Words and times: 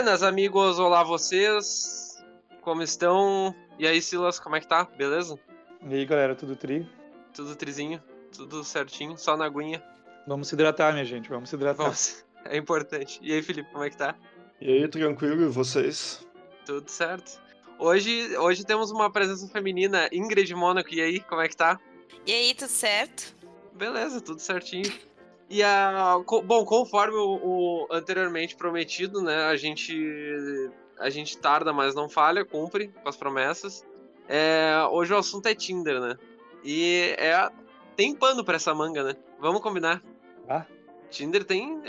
Buenas, 0.00 0.22
amigos, 0.22 0.78
olá 0.78 1.04
vocês. 1.04 2.24
Como 2.62 2.80
estão? 2.82 3.54
E 3.78 3.86
aí, 3.86 4.00
Silas, 4.00 4.40
como 4.40 4.56
é 4.56 4.60
que 4.60 4.66
tá? 4.66 4.84
Beleza? 4.96 5.38
E 5.86 5.94
aí, 5.94 6.06
galera, 6.06 6.34
tudo 6.34 6.56
tri? 6.56 6.88
Tudo 7.34 7.54
trizinho, 7.54 8.02
tudo 8.34 8.64
certinho, 8.64 9.18
só 9.18 9.36
na 9.36 9.44
aguinha. 9.44 9.84
Vamos 10.26 10.48
se 10.48 10.54
hidratar, 10.54 10.94
minha 10.94 11.04
gente, 11.04 11.28
vamos 11.28 11.50
se 11.50 11.54
hidratar. 11.54 11.82
Vamos. 11.82 12.24
É 12.46 12.56
importante. 12.56 13.20
E 13.22 13.30
aí, 13.30 13.42
Felipe, 13.42 13.70
como 13.70 13.84
é 13.84 13.90
que 13.90 13.98
tá? 13.98 14.16
E 14.58 14.72
aí, 14.72 14.88
tranquilo, 14.88 15.42
e 15.42 15.48
vocês? 15.48 16.26
Tudo 16.64 16.90
certo. 16.90 17.38
Hoje, 17.78 18.34
hoje 18.38 18.64
temos 18.64 18.90
uma 18.90 19.12
presença 19.12 19.46
feminina, 19.48 20.08
Ingrid 20.10 20.54
Mônaco. 20.54 20.94
E 20.94 21.02
aí, 21.02 21.20
como 21.20 21.42
é 21.42 21.48
que 21.48 21.56
tá? 21.58 21.78
E 22.26 22.32
aí, 22.32 22.54
tudo 22.54 22.70
certo? 22.70 23.36
Beleza, 23.74 24.18
tudo 24.22 24.40
certinho. 24.40 24.90
E 25.50 25.64
a. 25.64 26.16
Bom, 26.44 26.64
conforme 26.64 27.16
o, 27.16 27.40
o 27.42 27.86
anteriormente 27.90 28.54
prometido, 28.54 29.20
né? 29.20 29.46
A 29.46 29.56
gente. 29.56 30.70
A 30.96 31.10
gente 31.10 31.36
tarda, 31.36 31.72
mas 31.72 31.94
não 31.94 32.08
falha, 32.08 32.44
cumpre 32.44 32.88
com 33.02 33.08
as 33.08 33.16
promessas. 33.16 33.84
É, 34.28 34.72
hoje 34.90 35.12
o 35.12 35.16
assunto 35.16 35.46
é 35.46 35.54
Tinder, 35.54 36.00
né? 36.00 36.16
E 36.62 37.14
é. 37.18 37.50
Tem 37.96 38.14
pano 38.14 38.44
pra 38.44 38.56
essa 38.56 38.72
manga, 38.72 39.02
né? 39.02 39.16
Vamos 39.40 39.60
combinar. 39.60 40.00
Ah. 40.48 40.64
Tinder 41.10 41.44
tem. 41.44 41.82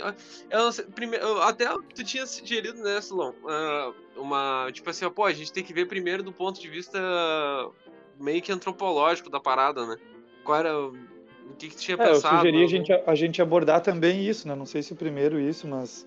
Eu 0.50 0.64
não 0.64 0.72
sei, 0.72 0.84
primeiro, 0.86 1.40
até 1.42 1.66
tu 1.94 2.02
tinha 2.02 2.26
sugerido, 2.26 2.82
né, 2.82 3.00
Silon? 3.00 3.32
ah, 3.46 3.92
uma. 4.16 4.70
Tipo 4.72 4.90
assim, 4.90 5.04
ó, 5.04 5.10
pô, 5.10 5.24
a 5.24 5.32
gente 5.32 5.52
tem 5.52 5.62
que 5.62 5.72
ver 5.72 5.86
primeiro 5.86 6.24
do 6.24 6.32
ponto 6.32 6.60
de 6.60 6.68
vista 6.68 6.98
meio 8.18 8.42
que 8.42 8.50
antropológico 8.50 9.30
da 9.30 9.38
parada, 9.38 9.86
né? 9.86 9.96
Qual 10.42 10.58
era. 10.58 10.72
O- 11.50 11.54
que, 11.54 11.68
que 11.68 11.76
tu 11.76 11.80
tinha 11.82 11.96
É, 11.96 12.08
eu 12.08 12.14
pensado? 12.14 12.36
sugeri 12.38 12.62
a 12.64 12.66
gente, 12.66 12.92
a 12.92 13.14
gente 13.14 13.42
abordar 13.42 13.80
também 13.80 14.26
isso, 14.26 14.46
né? 14.48 14.54
Não 14.54 14.66
sei 14.66 14.82
se 14.82 14.92
o 14.92 14.96
primeiro 14.96 15.38
isso, 15.40 15.66
mas 15.66 16.06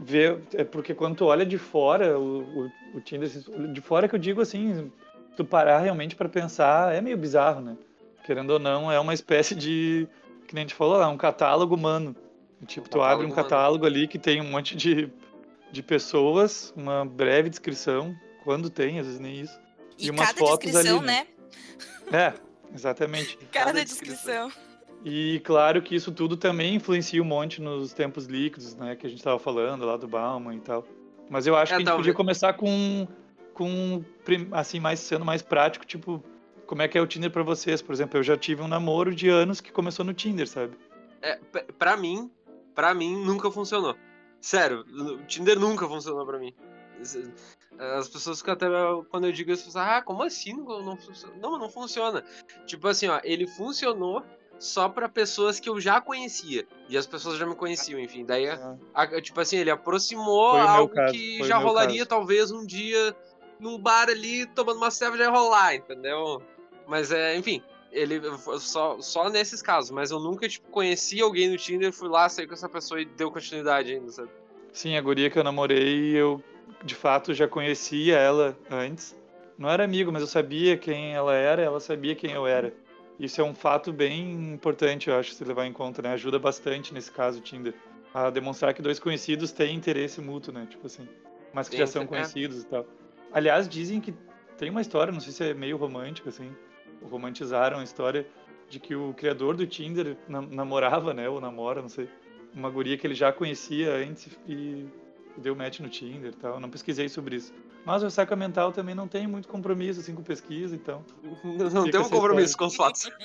ver. 0.00 0.40
É 0.54 0.64
porque 0.64 0.94
quando 0.94 1.16
tu 1.16 1.26
olha 1.26 1.44
de 1.46 1.58
fora, 1.58 2.18
o, 2.18 2.40
o, 2.64 2.72
o 2.94 3.00
Tinder, 3.00 3.28
de 3.72 3.80
fora 3.80 4.08
que 4.08 4.14
eu 4.14 4.18
digo 4.18 4.40
assim, 4.40 4.90
tu 5.36 5.44
parar 5.44 5.78
realmente 5.80 6.14
pra 6.16 6.28
pensar, 6.28 6.94
é 6.94 7.00
meio 7.00 7.16
bizarro, 7.16 7.60
né? 7.60 7.76
Querendo 8.24 8.50
ou 8.50 8.58
não, 8.58 8.90
é 8.90 8.98
uma 9.00 9.14
espécie 9.14 9.54
de. 9.54 10.06
Que 10.46 10.54
nem 10.54 10.62
a 10.62 10.64
gente 10.66 10.74
falou 10.74 10.96
lá, 10.98 11.08
um 11.08 11.16
catálogo 11.16 11.74
humano. 11.74 12.14
Tipo, 12.66 12.86
Um 12.86 12.90
tu 12.90 13.02
abre 13.02 13.26
um 13.26 13.30
catálogo 13.30 13.32
humano. 13.32 13.34
catálogo 13.34 13.86
ali 13.86 14.06
que 14.06 14.18
tem 14.18 14.40
um 14.40 14.48
monte 14.50 14.76
de, 14.76 15.10
de 15.72 15.82
pessoas, 15.82 16.72
uma 16.76 17.04
breve 17.04 17.50
descrição, 17.50 18.14
quando 18.44 18.70
tem, 18.70 19.00
às 19.00 19.06
vezes 19.06 19.20
nem 19.20 19.40
isso. 19.40 19.58
E, 19.98 20.06
E 20.06 20.10
umas 20.10 20.28
cada 20.28 20.38
fotos 20.38 20.70
descrição, 20.70 20.98
ali, 20.98 21.06
né? 21.06 21.26
É, 22.12 22.32
exatamente. 22.72 23.36
Cada, 23.50 23.66
Cada 23.66 23.84
descrição. 23.84 24.50
E 25.04 25.40
claro 25.40 25.82
que 25.82 25.94
isso 25.94 26.12
tudo 26.12 26.36
também 26.36 26.76
influencia 26.76 27.20
um 27.20 27.24
monte 27.24 27.60
nos 27.60 27.92
tempos 27.92 28.26
líquidos, 28.26 28.74
né? 28.76 28.94
Que 28.94 29.06
a 29.06 29.10
gente 29.10 29.18
estava 29.18 29.38
falando 29.38 29.84
lá 29.84 29.96
do 29.96 30.06
Bauman 30.06 30.54
e 30.54 30.60
tal. 30.60 30.86
Mas 31.28 31.46
eu 31.46 31.56
acho 31.56 31.72
É, 31.72 31.74
que 31.74 31.74
a 31.74 31.78
gente 31.78 31.86
talvez- 31.86 32.06
podia 32.06 32.14
começar 32.14 32.52
com, 32.54 33.08
com 33.52 34.04
assim, 34.52 34.78
mais 34.78 35.00
sendo 35.00 35.24
mais 35.24 35.42
prático, 35.42 35.84
tipo, 35.84 36.22
como 36.66 36.82
é 36.82 36.88
que 36.88 36.96
é 36.96 37.00
o 37.00 37.06
Tinder 37.06 37.30
pra 37.30 37.42
vocês? 37.42 37.82
Por 37.82 37.92
exemplo, 37.92 38.18
eu 38.18 38.22
já 38.22 38.36
tive 38.36 38.62
um 38.62 38.68
namoro 38.68 39.14
de 39.14 39.28
anos 39.28 39.60
que 39.60 39.72
começou 39.72 40.04
no 40.04 40.14
Tinder, 40.14 40.46
sabe? 40.46 40.76
É, 41.20 41.36
p- 41.36 41.64
pra 41.78 41.96
mim, 41.96 42.30
pra 42.74 42.94
mim, 42.94 43.16
nunca 43.24 43.50
funcionou. 43.50 43.96
Sério, 44.40 44.84
o 44.88 45.24
Tinder 45.26 45.58
nunca 45.58 45.86
funcionou 45.88 46.24
pra 46.26 46.38
mim. 46.38 46.54
As 47.78 48.08
pessoas 48.08 48.38
ficam 48.38 48.54
até. 48.54 48.66
Quando 49.10 49.26
eu 49.26 49.32
digo 49.32 49.50
isso, 49.50 49.76
ah, 49.78 50.02
como 50.02 50.22
assim? 50.22 50.52
Não, 50.52 50.82
não, 50.82 50.96
funciona?" 50.96 51.34
não, 51.40 51.58
não 51.58 51.68
funciona. 51.70 52.24
Tipo 52.66 52.88
assim, 52.88 53.08
ó, 53.08 53.20
ele 53.24 53.46
funcionou 53.46 54.22
só 54.62 54.88
pra 54.88 55.08
pessoas 55.08 55.58
que 55.58 55.68
eu 55.68 55.80
já 55.80 56.00
conhecia. 56.00 56.64
E 56.88 56.96
as 56.96 57.04
pessoas 57.06 57.36
já 57.36 57.44
me 57.44 57.54
conheciam, 57.56 57.98
enfim. 57.98 58.24
Daí, 58.24 58.48
Ah, 58.48 58.76
a- 58.94 59.20
tipo 59.20 59.40
assim, 59.40 59.56
ele 59.56 59.70
aproximou 59.70 60.56
algo 60.56 60.94
caso, 60.94 61.12
que 61.14 61.42
já 61.42 61.56
rolaria 61.58 61.98
caso. 61.98 62.08
talvez 62.08 62.50
um 62.52 62.64
dia 62.64 63.16
num 63.58 63.76
bar 63.78 64.08
ali, 64.08 64.46
tomando 64.46 64.76
uma 64.76 64.90
cerveja, 64.90 65.24
já 65.24 65.30
ia 65.30 65.36
rolar, 65.36 65.74
entendeu? 65.74 66.40
Mas 66.86 67.10
é, 67.10 67.36
enfim, 67.36 67.60
ele 67.90 68.20
só, 68.60 69.00
só 69.00 69.28
nesses 69.28 69.60
casos, 69.60 69.90
mas 69.90 70.10
eu 70.12 70.20
nunca, 70.20 70.48
tipo, 70.48 70.68
conheci 70.70 71.20
alguém 71.20 71.50
no 71.50 71.56
Tinder, 71.56 71.92
fui 71.92 72.08
lá, 72.08 72.28
saí 72.28 72.46
com 72.46 72.54
essa 72.54 72.68
pessoa 72.68 73.00
e 73.00 73.04
deu 73.04 73.30
continuidade 73.30 73.92
ainda, 73.92 74.10
sabe? 74.12 74.30
Sim, 74.72 74.96
a 74.96 75.00
guria 75.00 75.28
que 75.28 75.38
eu 75.38 75.44
namorei, 75.44 76.10
eu 76.16 76.40
de 76.84 76.94
fato 76.94 77.34
já 77.34 77.46
conhecia 77.48 78.16
ela 78.16 78.56
antes. 78.70 79.16
Não 79.58 79.68
era 79.68 79.84
amigo, 79.84 80.10
mas 80.10 80.22
eu 80.22 80.28
sabia 80.28 80.76
quem 80.76 81.14
ela 81.14 81.34
era, 81.34 81.62
ela 81.62 81.78
sabia 81.80 82.14
quem 82.14 82.32
eu 82.32 82.46
era. 82.46 82.72
Isso 83.22 83.40
é 83.40 83.44
um 83.44 83.54
fato 83.54 83.92
bem 83.92 84.52
importante, 84.52 85.08
eu 85.08 85.16
acho, 85.16 85.30
se 85.32 85.44
levar 85.44 85.64
em 85.64 85.72
conta, 85.72 86.02
né? 86.02 86.12
Ajuda 86.12 86.40
bastante 86.40 86.92
nesse 86.92 87.12
caso 87.12 87.38
o 87.38 87.40
Tinder. 87.40 87.72
A 88.12 88.30
demonstrar 88.30 88.74
que 88.74 88.82
dois 88.82 88.98
conhecidos 88.98 89.52
têm 89.52 89.76
interesse 89.76 90.20
mútuo, 90.20 90.52
né? 90.52 90.66
Tipo 90.68 90.86
assim. 90.88 91.08
Mas 91.54 91.68
que 91.68 91.76
Sim, 91.76 91.82
já 91.82 91.86
são 91.86 92.02
é. 92.02 92.06
conhecidos 92.06 92.64
e 92.64 92.66
tal. 92.66 92.84
Aliás, 93.32 93.68
dizem 93.68 94.00
que 94.00 94.12
tem 94.58 94.70
uma 94.70 94.80
história, 94.80 95.12
não 95.12 95.20
sei 95.20 95.32
se 95.32 95.44
é 95.44 95.54
meio 95.54 95.76
romântica, 95.76 96.30
assim. 96.30 96.50
Romantizaram 97.08 97.78
a 97.78 97.84
história 97.84 98.26
de 98.68 98.80
que 98.80 98.96
o 98.96 99.14
criador 99.14 99.56
do 99.56 99.68
Tinder 99.68 100.16
nam- 100.28 100.48
namorava, 100.50 101.14
né? 101.14 101.28
Ou 101.28 101.40
namora, 101.40 101.80
não 101.80 101.88
sei. 101.88 102.08
Uma 102.52 102.70
guria 102.70 102.98
que 102.98 103.06
ele 103.06 103.14
já 103.14 103.32
conhecia 103.32 103.94
antes 103.94 104.36
e 104.48 104.84
deu 105.36 105.54
match 105.54 105.78
no 105.78 105.88
Tinder 105.88 106.32
e 106.32 106.36
tal. 106.36 106.58
Não 106.58 106.68
pesquisei 106.68 107.08
sobre 107.08 107.36
isso. 107.36 107.54
Mas 107.84 108.02
o 108.02 108.10
Saca 108.10 108.36
Mental 108.36 108.70
também 108.72 108.94
não 108.94 109.08
tem 109.08 109.26
muito 109.26 109.48
compromisso, 109.48 110.00
assim, 110.00 110.14
com 110.14 110.22
pesquisa, 110.22 110.74
então. 110.74 111.04
Não, 111.42 111.70
não 111.70 111.90
tem 111.90 112.00
um 112.00 112.08
compromisso 112.08 112.56
com 112.56 112.66
os 112.66 112.76
fatos. 112.76 113.10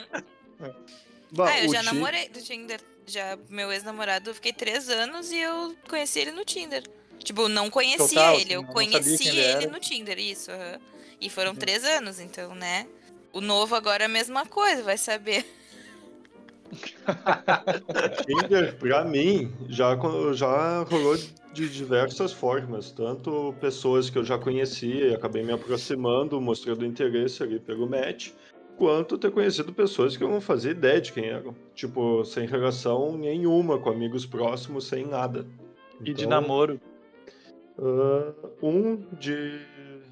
Bah, 1.30 1.50
ah, 1.50 1.60
eu 1.62 1.70
já 1.70 1.84
namorei 1.84 2.30
do 2.30 2.42
Tinder. 2.42 2.80
Já, 3.06 3.38
meu 3.50 3.72
ex-namorado, 3.72 4.30
eu 4.30 4.34
fiquei 4.34 4.54
três 4.54 4.90
anos 4.90 5.30
e 5.30 5.38
eu 5.38 5.76
conheci 5.90 6.20
ele 6.20 6.32
no 6.32 6.46
Tinder. 6.46 6.84
Tipo, 7.20 7.50
não 7.50 7.70
conhecia 7.70 8.08
Total, 8.08 8.36
ele, 8.36 8.44
assim, 8.44 8.54
eu 8.54 8.64
conheci 8.64 9.28
ele 9.28 9.42
ele, 9.42 9.68
no 9.68 9.80
Tinder, 9.80 10.18
isso. 10.20 10.52
aham. 10.52 10.80
E 11.20 11.30
foram 11.30 11.52
Uhum. 11.52 11.58
três 11.58 11.84
anos, 11.84 12.20
então, 12.20 12.56
né? 12.56 12.88
O 13.34 13.42
novo 13.42 13.76
agora 13.76 14.04
é 14.04 14.06
a 14.06 14.10
mesma 14.10 14.46
coisa, 14.46 14.84
vai 14.84 14.98
saber. 14.98 15.46
Tinder, 18.26 18.78
pra 18.78 19.04
mim, 19.04 19.52
já, 19.70 19.98
já 20.34 20.84
rolou 20.84 21.18
de 21.58 21.70
diversas 21.70 22.32
formas. 22.32 22.92
Tanto 22.92 23.54
pessoas 23.60 24.10
que 24.10 24.18
eu 24.18 24.24
já 24.24 24.38
conhecia 24.38 25.08
e 25.08 25.16
acabei 25.16 25.44
me 25.44 25.52
aproximando, 25.52 26.40
mostrando 26.40 26.86
interesse 26.86 27.42
ali 27.42 27.60
pelo 27.60 27.90
match, 27.90 28.30
quanto 28.78 29.18
ter 29.18 29.32
conhecido 29.32 29.74
pessoas 29.74 30.16
que 30.16 30.24
eu 30.24 30.30
não 30.30 30.40
fazia 30.40 30.72
ideia 30.72 31.02
de 31.02 31.12
quem 31.12 31.26
eram. 31.26 31.56
Tipo, 31.74 32.24
sem 32.24 32.46
relação 32.48 33.18
nenhuma 33.18 33.80
com 33.80 33.90
amigos 33.90 34.26
próximos, 34.26 34.86
sem 34.86 35.06
nada. 35.06 35.48
E 36.02 36.14
de 36.14 36.26
Então, 36.26 36.30
namoro. 36.30 36.80
ah, 37.80 38.34
um 38.62 38.98
de 39.20 39.60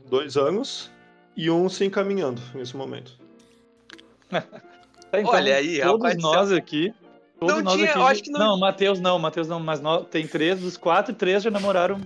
dois 0.09 0.35
anos 0.38 0.91
e 1.38 1.51
um 1.51 1.69
se 1.69 1.85
encaminhando 1.85 2.41
nesse 2.56 2.75
momento. 2.75 3.13
Então, 5.17 5.31
Olha 5.31 5.56
aí, 5.56 5.79
todos 5.79 5.94
rapaz 5.94 6.17
nós 6.22 6.51
aqui. 6.51 6.94
Todos 7.40 7.56
Não 7.57 7.63
nós 7.63 7.73
tinha- 7.75 7.90
aqui. 7.91 8.00
acho 8.00 8.23
que 8.23 8.29
não- 8.31 8.40
Não, 8.40 8.59
Matheus 8.59 9.00
não, 9.00 9.19
Matheus 9.19 9.47
não, 9.47 9.59
mas 9.59 9.81
nós, 9.81 10.06
tem 10.09 10.25
três 10.28 10.59
dos 10.59 10.78
quatro, 10.78 11.13
três 11.13 11.44
já 11.44 11.51
namoraram 11.51 12.00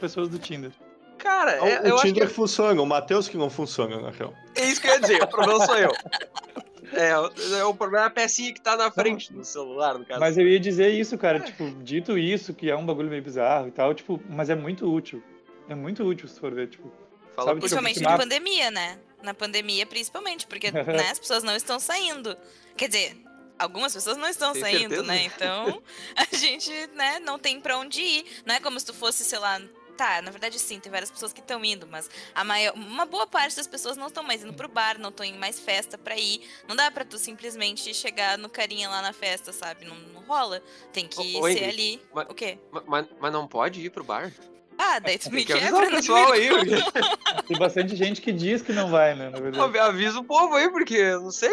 pessoas 0.00 0.28
do 0.28 0.38
Tinder. 0.38 0.70
Cara, 1.18 1.52
é- 1.52 1.60
o 1.82 1.86
eu 1.86 1.94
acho 1.94 2.02
que 2.04 2.12
Tinder 2.12 2.28
funciona, 2.30 2.80
o 2.80 2.86
Matheus 2.86 3.26
que 3.28 3.36
não 3.36 3.50
funciona, 3.50 4.00
na 4.00 4.10
real. 4.10 4.32
é 4.54 4.64
isso 4.66 4.80
que 4.80 4.86
eu 4.86 4.92
ia 4.92 5.00
dizer, 5.00 5.22
o 5.22 5.26
problema 5.26 5.64
sou 5.66 5.76
eu. 5.76 5.90
É, 6.92 7.18
o- 7.18 7.30
é, 7.56 7.64
o 7.64 7.74
problema 7.74 8.04
é 8.04 8.06
a 8.06 8.10
pecinha 8.10 8.54
que 8.54 8.60
tá 8.60 8.76
na 8.76 8.90
frente 8.92 9.32
do 9.32 9.44
celular, 9.44 9.98
no 9.98 10.06
caso. 10.06 10.20
Mas 10.20 10.38
eu 10.38 10.46
ia 10.46 10.58
dizer 10.60 10.88
isso, 10.90 11.18
cara, 11.18 11.40
tipo, 11.40 11.68
dito 11.82 12.16
isso, 12.16 12.54
que 12.54 12.70
é 12.70 12.76
um 12.76 12.86
bagulho 12.86 13.10
meio 13.10 13.20
bizarro 13.20 13.66
e 13.66 13.70
tal, 13.72 13.92
tipo, 13.92 14.22
mas 14.30 14.48
é 14.50 14.54
muito 14.54 14.90
útil. 14.90 15.20
É 15.68 15.74
muito 15.74 16.04
útil 16.04 16.28
se 16.28 16.38
for 16.38 16.54
ver, 16.54 16.68
tipo. 16.68 16.88
Fala 17.34 17.48
sabe 17.48 17.60
por 17.60 17.68
que 17.68 17.74
eu 17.74 17.78
ti. 17.78 17.84
Principalmente 17.84 17.98
fico 17.98 18.08
na 18.10 18.16
pandemia, 18.16 18.70
né? 18.70 18.98
Na 19.20 19.34
pandemia, 19.34 19.84
principalmente, 19.84 20.46
porque 20.46 20.70
né, 21.04 21.08
as 21.10 21.18
pessoas 21.18 21.42
não 21.42 21.56
estão 21.56 21.80
saindo. 21.80 22.36
Quer 22.76 22.86
dizer, 22.88 23.16
algumas 23.58 23.92
pessoas 23.94 24.16
não 24.16 24.28
estão 24.28 24.52
Tem 24.52 24.62
saindo, 24.62 24.94
certeza? 24.96 25.02
né? 25.04 25.24
Então, 25.24 25.82
a 26.16 26.36
gente, 26.36 26.70
né, 26.94 27.18
não 27.20 27.38
tem 27.38 27.60
pra 27.60 27.78
onde 27.78 28.00
ir. 28.00 28.24
Não 28.44 28.54
é 28.54 28.60
como 28.60 28.78
se 28.78 28.86
tu 28.86 28.94
fosse, 28.94 29.24
sei 29.24 29.38
lá. 29.38 29.60
Tá, 29.96 30.20
na 30.20 30.30
verdade 30.30 30.58
sim, 30.58 30.78
tem 30.78 30.92
várias 30.92 31.10
pessoas 31.10 31.32
que 31.32 31.40
estão 31.40 31.64
indo, 31.64 31.86
mas 31.86 32.10
a 32.34 32.44
maior, 32.44 32.74
uma 32.74 33.06
boa 33.06 33.26
parte 33.26 33.56
das 33.56 33.66
pessoas 33.66 33.96
não 33.96 34.08
estão 34.08 34.22
mais 34.22 34.44
indo 34.44 34.52
pro 34.52 34.68
bar, 34.68 34.98
não 34.98 35.08
estão 35.08 35.24
em 35.24 35.32
mais 35.38 35.58
festa 35.58 35.96
pra 35.96 36.14
ir. 36.18 36.42
Não 36.68 36.76
dá 36.76 36.90
pra 36.90 37.02
tu 37.02 37.16
simplesmente 37.16 37.94
chegar 37.94 38.36
no 38.36 38.50
carinha 38.50 38.90
lá 38.90 39.00
na 39.00 39.14
festa, 39.14 39.54
sabe? 39.54 39.86
Não, 39.86 39.96
não 40.12 40.20
rola. 40.20 40.62
Tem 40.92 41.08
que 41.08 41.18
Ô, 41.18 41.44
ser 41.44 41.52
Ingrid, 41.52 41.64
ali. 41.64 42.02
mas- 42.12 42.26
O 42.28 42.34
quê? 42.34 42.58
Ma- 42.70 42.82
Mas, 42.86 43.06
mas 43.18 43.32
não 43.32 43.48
pode 43.48 43.80
ir 43.80 43.88
pro 43.88 44.04
bar? 44.04 44.30
Ah, 44.76 44.98
daí 45.00 45.16
tu 45.18 45.30
me 45.32 45.46
que 45.46 45.54
quebra, 45.54 45.74
o 45.74 45.90
né? 45.90 45.96
pessoal 45.96 46.30
aí, 46.32 46.50
porque... 46.50 46.74
Tem 47.48 47.58
bastante 47.58 47.96
gente 47.96 48.20
que 48.20 48.32
diz 48.34 48.60
que 48.60 48.74
não 48.74 48.90
vai, 48.90 49.14
né, 49.14 49.30
na 49.30 49.40
verdade. 49.40 49.72
Pô, 49.72 49.80
avisa 49.80 50.18
o 50.20 50.24
povo 50.24 50.56
aí, 50.56 50.68
porque 50.68 50.94
eu 50.94 51.22
não 51.22 51.30
sei, 51.30 51.48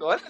olha, 0.00 0.22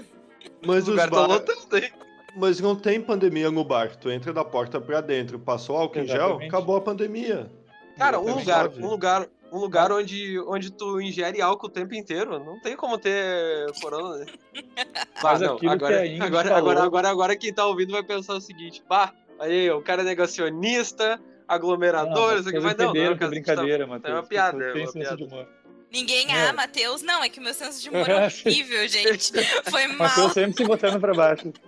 Mas 0.64 0.86
lugares 0.86 1.12
estão 1.12 1.28
bar... 1.28 1.34
lotando 1.34 1.76
aí. 1.76 1.92
Mas 2.34 2.60
não 2.60 2.74
tem 2.74 3.00
pandemia 3.00 3.50
no 3.50 3.64
bar. 3.64 3.94
Tu 3.96 4.10
entra 4.10 4.32
da 4.32 4.44
porta 4.44 4.80
pra 4.80 5.00
dentro, 5.00 5.38
passou 5.38 5.76
álcool 5.76 5.98
em 5.98 6.06
gel, 6.06 6.16
Exatamente. 6.16 6.48
acabou 6.48 6.76
a 6.76 6.80
pandemia. 6.80 7.50
Cara, 7.98 8.18
um 8.18 8.34
lugar, 8.34 8.68
um 8.68 8.88
lugar, 8.88 9.28
um 9.52 9.58
lugar 9.58 9.92
onde, 9.92 10.40
onde 10.40 10.72
tu 10.72 11.00
ingere 11.00 11.42
álcool 11.42 11.66
o 11.66 11.70
tempo 11.70 11.94
inteiro, 11.94 12.38
não 12.42 12.58
tem 12.60 12.74
como 12.74 12.96
ter 12.96 13.70
corona, 13.82 14.18
né? 14.18 14.26
Mas 15.22 15.40
não, 15.40 15.54
aquilo 15.54 15.76
que 15.78 15.84
agora, 15.84 16.24
agora, 16.24 16.56
agora, 16.56 16.82
agora, 16.82 17.08
agora 17.10 17.36
quem 17.36 17.52
tá 17.52 17.66
ouvindo 17.66 17.92
vai 17.92 18.02
pensar 18.02 18.34
o 18.34 18.40
seguinte, 18.40 18.82
bah, 18.88 19.12
aí, 19.38 19.70
o 19.70 19.82
cara 19.82 20.00
é 20.00 20.04
negacionista, 20.06 21.20
aglomerador, 21.46 22.38
isso 22.38 22.48
aqui 22.48 22.60
vai 22.60 22.74
não, 22.74 22.94
não 22.94 23.00
é 23.02 23.10
o 23.10 23.12
é 23.12 23.28
brincadeira, 23.28 23.84
É 23.84 23.86
Matheus. 23.86 24.14
uma 24.14 24.22
piada, 24.22 24.72
Tem 24.72 24.82
é 24.82 24.84
uma 24.86 24.92
piada. 24.92 25.48
Ninguém, 25.92 26.26
É. 26.34 26.48
ah, 26.48 26.52
Matheus, 26.52 27.02
não, 27.02 27.22
é 27.22 27.28
que 27.28 27.38
o 27.38 27.42
meu 27.42 27.52
senso 27.52 27.80
de 27.82 27.90
humor 27.90 28.08
é 28.08 28.24
horrível, 28.26 28.88
gente. 28.88 29.32
Foi 29.70 29.86
mal. 29.88 30.08
Matheus 30.08 30.32
sempre 30.32 30.56
se 30.56 30.64
botando 30.64 30.98
pra 30.98 31.12
baixo. 31.14 31.52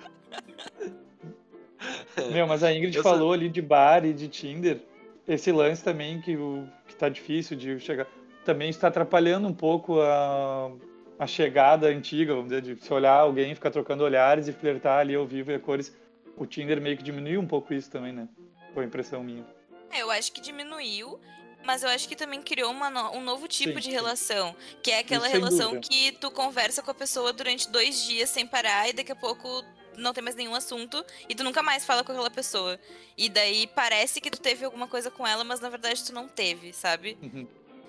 Meu, 2.33 2.47
mas 2.47 2.63
a 2.63 2.73
Ingrid 2.73 2.97
Eu 2.97 3.03
sou- 3.03 3.13
falou 3.13 3.33
ali 3.33 3.49
de 3.49 3.61
bar 3.61 4.05
e 4.05 4.13
de 4.13 4.29
Tinder. 4.29 4.81
Esse 5.29 5.53
lance 5.53 5.83
também 5.83 6.21
que, 6.21 6.37
o, 6.37 6.67
que 6.87 6.95
tá 6.97 7.09
difícil 7.09 7.57
de 7.57 7.79
chegar. 7.81 8.07
Também 8.45 8.69
está 8.71 8.89
atrapalhando 8.89 9.49
um 9.49 9.55
pouco 9.55 10.01
a, 10.01 10.71
a 11.19 11.27
chegada 11.27 11.87
antiga, 11.89 12.35
vamos 12.35 12.51
dizer, 12.51 12.63
de 12.63 12.83
se 12.83 12.93
olhar 12.93 13.13
alguém, 13.15 13.55
ficar 13.55 13.71
trocando 13.71 14.05
olhares 14.05 14.49
e 14.49 14.53
flertar 14.53 15.01
ali 15.01 15.15
ao 15.15 15.27
vivo 15.27 15.51
e 15.51 15.55
a 15.55 15.59
cores. 15.61 15.95
O 16.37 16.47
Tinder 16.47 16.81
meio 16.81 16.97
que 16.97 17.03
diminuiu 17.03 17.41
um 17.41 17.47
pouco 17.47 17.73
isso 17.75 17.91
também, 17.91 18.13
né? 18.13 18.29
Foi 18.73 18.85
a 18.85 18.87
impressão 18.87 19.23
minha. 19.23 19.45
É, 19.91 20.03
Eu 20.03 20.11
acho 20.11 20.33
que 20.33 20.41
diminuiu, 20.41 21.21
mas 21.65 21.83
eu 21.83 21.89
acho 21.89 22.07
que 22.09 22.15
também 22.15 22.43
criou 22.43 22.71
uma 22.71 23.11
um 23.11 23.21
novo 23.23 23.49
tipo 23.49 23.75
Sim, 23.75 23.79
de 23.81 23.85
sim. 23.87 23.91
relação. 23.93 24.55
Que 24.83 24.91
é 24.91 24.99
aquela 25.01 25.27
Isso 25.27 25.37
relação 25.37 25.81
que 25.81 26.13
tu 26.13 26.31
conversa 26.31 26.83
com 26.83 26.91
a 26.91 26.95
pessoa 26.95 27.33
durante 27.33 27.69
dois 27.69 28.05
dias 28.05 28.31
sem 28.31 28.47
parar 28.47 28.89
e 28.89 28.93
daqui 28.93 29.13
a 29.13 29.17
pouco 29.17 29.65
não 29.97 30.13
tem 30.13 30.23
mais 30.25 30.35
nenhum 30.37 30.55
assunto 30.55 31.05
e 31.29 31.35
tu 31.35 31.45
nunca 31.45 31.63
mais 31.63 31.85
fala 31.85 32.03
com 32.05 32.13
aquela 32.13 32.31
pessoa. 32.31 32.79
E 33.17 33.29
daí 33.29 33.67
parece 33.69 34.21
que 34.21 34.31
tu 34.31 34.41
teve 34.41 34.65
alguma 34.65 34.87
coisa 34.89 35.11
com 35.11 35.27
ela, 35.27 35.45
mas 35.45 35.61
na 35.61 35.69
verdade 35.69 36.05
tu 36.05 36.13
não 36.13 36.29
teve, 36.29 36.73
sabe? 36.73 37.17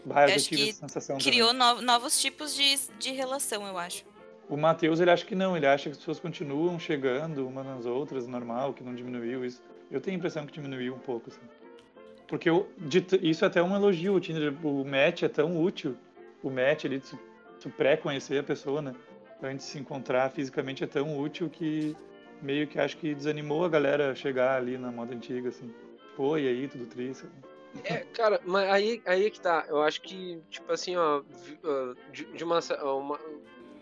Bah, 0.05 0.29
eu 0.29 0.35
acho 0.35 0.49
que 0.49 0.75
Criou 1.23 1.51
no- 1.51 1.81
novos 1.81 2.19
tipos 2.21 2.53
de, 2.55 2.77
de 2.99 3.11
relação, 3.11 3.65
eu 3.67 3.77
acho. 3.77 4.05
O 4.47 4.55
Matheus, 4.55 4.99
ele 4.99 5.09
acha 5.09 5.25
que 5.25 5.33
não, 5.33 5.57
ele 5.57 5.65
acha 5.65 5.85
que 5.85 5.89
as 5.89 5.97
pessoas 5.97 6.19
continuam 6.19 6.77
chegando 6.79 7.47
umas 7.47 7.65
nas 7.65 7.85
outras, 7.87 8.27
normal, 8.27 8.73
que 8.75 8.83
não 8.83 8.93
diminuiu 8.93 9.43
isso. 9.43 9.59
Eu 9.89 9.99
tenho 9.99 10.15
a 10.15 10.19
impressão 10.19 10.45
que 10.45 10.53
diminuiu 10.53 10.93
um 10.93 10.99
pouco, 10.99 11.31
assim. 11.31 11.39
Porque 12.27 12.49
eu, 12.49 12.67
de 12.77 13.05
isso 13.21 13.45
é 13.45 13.47
até 13.47 13.61
um 13.61 13.75
elogio, 13.75 14.15
o 14.15 14.19
Tinder, 14.19 14.53
o 14.65 14.83
match 14.83 15.23
é 15.23 15.27
tão 15.29 15.61
útil, 15.61 15.95
o 16.41 16.49
match 16.49 16.85
ali, 16.85 16.99
tu, 16.99 17.19
tu 17.61 17.69
pré-conhecer 17.69 18.39
a 18.39 18.43
pessoa, 18.43 18.81
né, 18.81 18.95
antes 19.43 19.65
de 19.65 19.71
se 19.73 19.79
encontrar 19.79 20.29
fisicamente 20.31 20.83
é 20.83 20.87
tão 20.87 21.19
útil 21.19 21.49
que 21.49 21.95
meio 22.41 22.67
que 22.67 22.79
acho 22.79 22.97
que 22.97 23.13
desanimou 23.13 23.63
a 23.63 23.69
galera 23.69 24.11
a 24.11 24.15
chegar 24.15 24.57
ali 24.57 24.77
na 24.77 24.91
moda 24.91 25.13
antiga, 25.13 25.49
assim. 25.49 25.71
Pô, 26.15 26.37
e 26.37 26.47
aí, 26.47 26.67
tudo 26.67 26.85
triste. 26.85 27.25
É, 27.83 27.97
cara, 28.13 28.39
mas 28.45 28.69
aí, 28.71 29.01
aí 29.05 29.25
é 29.25 29.29
que 29.29 29.39
tá. 29.39 29.65
Eu 29.67 29.81
acho 29.81 30.01
que, 30.01 30.41
tipo 30.49 30.71
assim, 30.71 30.95
ó, 30.95 31.21
de, 32.11 32.25
de 32.25 32.43
uma, 32.43 32.59
uma- 32.83 33.19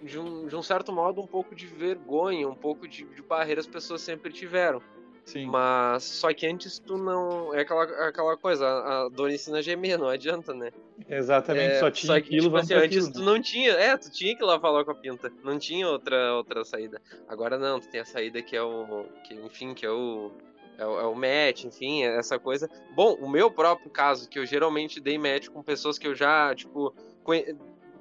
de, 0.01 0.19
um, 0.19 0.47
de 0.47 0.55
um 0.55 0.63
certo 0.63 0.91
modo, 0.91 1.21
um 1.21 1.27
pouco 1.27 1.55
de 1.55 1.65
vergonha, 1.67 2.47
um 2.49 2.55
pouco 2.55 2.87
de, 2.87 3.05
de 3.05 3.21
barreira 3.21 3.61
as 3.61 3.67
pessoas 3.67 4.01
sempre 4.01 4.33
tiveram. 4.33 4.81
Sim, 5.25 5.45
Mas 5.45 6.03
só 6.03 6.33
que 6.33 6.45
antes 6.45 6.79
tu 6.79 6.97
não. 6.97 7.53
É 7.53 7.61
aquela, 7.61 7.83
aquela 8.07 8.37
coisa, 8.37 8.67
a 8.67 9.09
dor 9.09 9.31
ensina 9.31 9.59
a 9.59 9.61
gemer, 9.61 9.97
não 9.97 10.09
adianta, 10.09 10.53
né? 10.53 10.69
exatamente, 11.07 11.75
É, 11.75 11.79
só 11.79 11.89
tinha 11.89 12.21
que, 12.21 12.27
aquilo, 12.27 12.43
tipo 12.43 12.57
assim, 12.57 12.73
antes 12.73 13.05
aquilo. 13.05 13.13
tu 13.13 13.21
não 13.23 13.41
tinha. 13.41 13.71
É, 13.71 13.95
tu 13.97 14.11
tinha 14.11 14.35
que 14.35 14.43
ir 14.43 14.45
lá 14.45 14.59
falar 14.59 14.83
com 14.83 14.91
a 14.91 14.95
pinta. 14.95 15.31
Não 15.43 15.57
tinha 15.57 15.87
outra, 15.87 16.33
outra 16.35 16.65
saída. 16.65 17.01
Agora 17.27 17.57
não, 17.57 17.79
tu 17.79 17.87
tem 17.89 18.01
a 18.01 18.05
saída 18.05 18.41
que 18.41 18.55
é 18.55 18.61
o. 18.61 19.05
Que, 19.23 19.33
enfim, 19.33 19.73
que 19.73 19.85
é 19.85 19.91
o. 19.91 20.31
É 20.77 20.85
o, 20.85 20.99
é 20.99 21.05
o 21.05 21.15
match, 21.15 21.65
enfim, 21.65 22.03
é 22.03 22.17
essa 22.17 22.37
coisa. 22.37 22.69
Bom, 22.95 23.13
o 23.21 23.29
meu 23.29 23.49
próprio 23.49 23.89
caso, 23.91 24.27
que 24.27 24.39
eu 24.39 24.45
geralmente 24.45 24.99
dei 24.99 25.17
match 25.17 25.47
com 25.47 25.63
pessoas 25.63 25.97
que 25.97 26.07
eu 26.07 26.15
já, 26.15 26.53
tipo. 26.53 26.93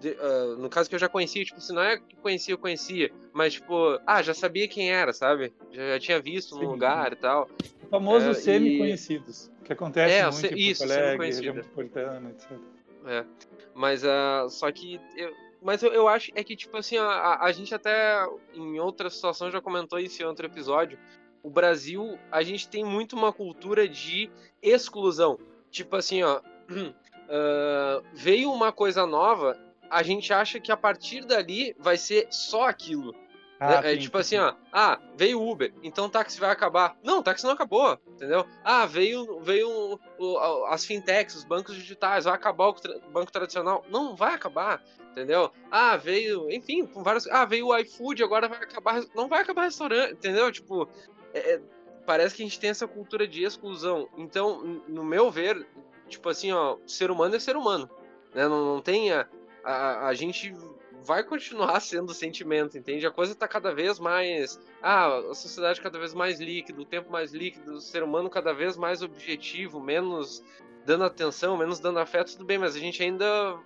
De- 0.02 0.16
ah, 0.20 0.56
no 0.58 0.68
caso 0.68 0.88
que 0.88 0.94
eu 0.96 0.98
já 0.98 1.08
conhecia, 1.08 1.44
tipo, 1.44 1.60
se 1.60 1.72
não 1.72 1.80
é 1.80 1.96
que 1.96 2.16
conhecia, 2.16 2.52
eu 2.52 2.58
conhecia. 2.58 3.10
Mas, 3.32 3.54
tipo, 3.54 3.98
ah, 4.06 4.20
já 4.20 4.34
sabia 4.34 4.66
quem 4.66 4.90
era, 4.90 5.12
sabe? 5.12 5.52
Já, 5.70 5.90
já 5.90 6.00
tinha 6.00 6.20
visto 6.20 6.54
Sim. 6.56 6.62
no 6.62 6.70
lugar 6.72 7.12
e 7.12 7.16
tal. 7.16 7.48
O 7.84 7.86
famoso 7.86 8.26
É, 8.26 8.30
e- 8.32 8.34
semi-conhecidos, 8.34 9.50
que 9.64 9.72
acontece 9.72 10.14
É, 10.14 10.28
muito 10.28 10.46
em 10.46 10.74
Porto 10.74 10.82
Alegre, 10.82 11.26
região 11.26 11.54
metropolitana, 11.54 12.30
etc. 12.30 12.50
É. 13.06 13.24
Mas 13.74 14.04
ah, 14.04 14.46
só 14.50 14.70
que. 14.72 15.00
Eu, 15.16 15.32
mas 15.62 15.80
eu, 15.82 15.92
eu 15.92 16.08
acho 16.08 16.32
é 16.34 16.42
que, 16.42 16.56
tipo 16.56 16.76
assim, 16.76 16.96
a, 16.96 17.38
a, 17.40 17.52
gente 17.52 17.72
até 17.72 18.26
em 18.52 18.80
outra 18.80 19.08
situação 19.08 19.48
já 19.48 19.60
comentou 19.60 19.98
isso 20.00 20.20
em 20.20 20.26
outro 20.26 20.44
episódio. 20.44 20.98
O 21.40 21.48
Brasil, 21.50 22.18
a 22.32 22.42
gente 22.42 22.68
tem 22.68 22.84
muito 22.84 23.14
uma 23.14 23.32
cultura 23.32 23.88
de 23.88 24.28
exclusão. 24.60 25.38
Tipo 25.70 25.94
assim, 25.96 26.22
ó. 26.24 26.40
ah, 27.30 28.02
veio 28.12 28.50
uma 28.52 28.72
coisa 28.72 29.06
nova, 29.06 29.56
a 29.92 30.02
gente 30.02 30.32
acha 30.32 30.58
que 30.58 30.72
a 30.72 30.76
partir 30.76 31.24
dali 31.24 31.74
vai 31.78 31.96
ser 31.96 32.26
só 32.30 32.68
aquilo. 32.68 33.14
Ah, 33.60 33.80
É, 33.84 33.92
é 33.92 33.94
sim, 33.94 34.00
tipo 34.00 34.16
sim. 34.24 34.36
assim, 34.36 34.38
ó, 34.38 34.54
ah, 34.72 34.98
veio 35.16 35.40
o 35.40 35.48
Uber, 35.48 35.72
então 35.84 36.06
o 36.06 36.08
táxi 36.08 36.40
vai 36.40 36.50
acabar. 36.50 36.96
Não, 37.00 37.20
o 37.20 37.22
táxi 37.22 37.44
não 37.44 37.52
acabou, 37.52 37.96
entendeu? 38.08 38.44
Ah, 38.64 38.86
veio, 38.86 39.38
veio 39.40 40.00
o- 40.18 40.64
as 40.66 40.84
fintechs, 40.84 41.36
os 41.36 41.44
bancos 41.44 41.76
digitais, 41.76 42.24
vai 42.24 42.34
acabar 42.34 42.66
o 42.68 42.72
tra- 42.72 42.98
banco 43.12 43.30
tradicional. 43.30 43.84
Não, 43.88 44.16
vai 44.16 44.34
acabar, 44.34 44.82
entendeu? 45.12 45.48
Ah, 45.70 45.96
veio, 45.96 46.50
enfim, 46.50 46.84
com 46.86 47.04
vários. 47.04 47.28
Ah, 47.28 47.44
veio 47.44 47.68
o 47.68 47.78
iFood, 47.78 48.24
agora 48.24 48.48
vai 48.48 48.58
acabar. 48.58 49.00
Não 49.14 49.28
vai 49.28 49.42
acabar 49.42 49.62
restaurante, 49.62 50.14
entendeu? 50.14 50.50
Tipo, 50.50 50.88
é- 51.32 51.54
é- 51.54 51.60
parece 52.04 52.34
que 52.34 52.42
a 52.42 52.46
gente 52.46 52.58
tem 52.58 52.70
essa 52.70 52.88
cultura 52.88 53.28
de 53.28 53.44
exclusão. 53.44 54.08
Então, 54.16 54.60
no 54.88 55.04
meu 55.04 55.30
ver, 55.30 55.64
tipo 56.08 56.28
assim, 56.28 56.50
ó, 56.50 56.78
ser 56.84 57.12
humano 57.12 57.36
é 57.36 57.38
ser 57.38 57.56
humano, 57.56 57.88
né? 58.34 58.48
Não, 58.48 58.74
não 58.74 58.80
tem 58.82 59.12
a, 59.12 59.28
a, 59.64 60.08
a 60.08 60.14
gente 60.14 60.54
vai 61.04 61.22
continuar 61.22 61.78
sendo 61.80 62.14
sentimento, 62.14 62.76
entende? 62.78 63.06
A 63.06 63.10
coisa 63.10 63.34
tá 63.34 63.46
cada 63.46 63.74
vez 63.74 63.98
mais. 63.98 64.60
Ah, 64.80 65.18
a 65.18 65.34
sociedade 65.34 65.80
cada 65.80 65.98
vez 65.98 66.14
mais 66.14 66.40
líquida, 66.40 66.80
o 66.80 66.84
tempo 66.84 67.10
mais 67.10 67.32
líquido, 67.32 67.74
o 67.74 67.80
ser 67.80 68.02
humano 68.02 68.30
cada 68.30 68.52
vez 68.52 68.76
mais 68.76 69.02
objetivo, 69.02 69.80
menos 69.80 70.42
dando 70.84 71.04
atenção, 71.04 71.56
menos 71.56 71.78
dando 71.78 71.98
afeto, 71.98 72.32
tudo 72.32 72.44
bem, 72.44 72.58
mas 72.58 72.74
a 72.74 72.78
gente 72.78 73.02
ainda 73.02 73.56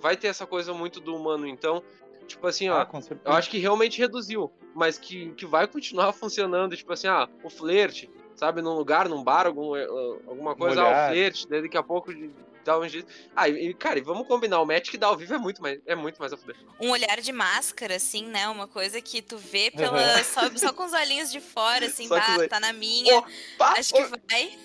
vai 0.00 0.16
ter 0.16 0.28
essa 0.28 0.46
coisa 0.46 0.74
muito 0.74 1.00
do 1.00 1.14
humano, 1.16 1.46
então, 1.46 1.82
tipo 2.26 2.46
assim, 2.46 2.68
ó. 2.68 2.82
Ah. 2.82 2.88
Eu 3.24 3.32
acho 3.32 3.50
que 3.50 3.58
realmente 3.58 3.98
reduziu, 3.98 4.52
mas 4.74 4.98
que, 4.98 5.30
que 5.32 5.46
vai 5.46 5.66
continuar 5.66 6.12
funcionando, 6.14 6.76
tipo 6.76 6.92
assim, 6.92 7.08
ah, 7.08 7.28
o 7.42 7.48
flerte, 7.48 8.10
sabe, 8.34 8.60
num 8.60 8.74
lugar, 8.74 9.08
num 9.08 9.24
bar, 9.24 9.46
algum, 9.46 9.74
eh, 9.74 9.86
alguma 10.26 10.54
coisa, 10.54 10.82
ah, 10.82 11.06
o 11.06 11.12
flerte, 11.12 11.48
daí 11.48 11.62
daqui 11.62 11.78
a 11.78 11.82
pouco 11.82 12.12
dá 12.66 12.78
um 12.78 12.88
jeito. 12.88 13.08
Ah, 13.34 13.48
e, 13.48 13.72
cara, 13.72 13.98
e 13.98 14.02
vamos 14.02 14.26
combinar, 14.26 14.60
o 14.60 14.66
match 14.66 14.90
que 14.90 14.98
dá 14.98 15.06
ao 15.06 15.16
vivo 15.16 15.32
é 15.34 15.38
muito 15.38 15.62
mais, 15.62 15.80
é 15.86 15.94
muito 15.94 16.18
mais 16.18 16.32
a 16.32 16.36
fuder. 16.36 16.56
Um 16.80 16.90
olhar 16.90 17.20
de 17.20 17.32
máscara, 17.32 17.96
assim, 17.96 18.26
né? 18.26 18.48
Uma 18.48 18.68
coisa 18.68 19.00
que 19.00 19.22
tu 19.22 19.38
vê 19.38 19.70
pela, 19.74 20.22
só, 20.24 20.40
só 20.56 20.72
com 20.72 20.84
os 20.84 20.92
olhinhos 20.92 21.30
de 21.32 21.40
fora, 21.40 21.86
assim, 21.86 22.06
Só 22.08 22.14
olhos- 22.16 22.48
tá 22.48 22.60
na 22.60 22.72
minha. 22.72 23.22
Pá, 23.56 23.74
acho 23.78 23.94
que 23.94 24.02
ô, 24.02 24.08
vai. 24.08 24.58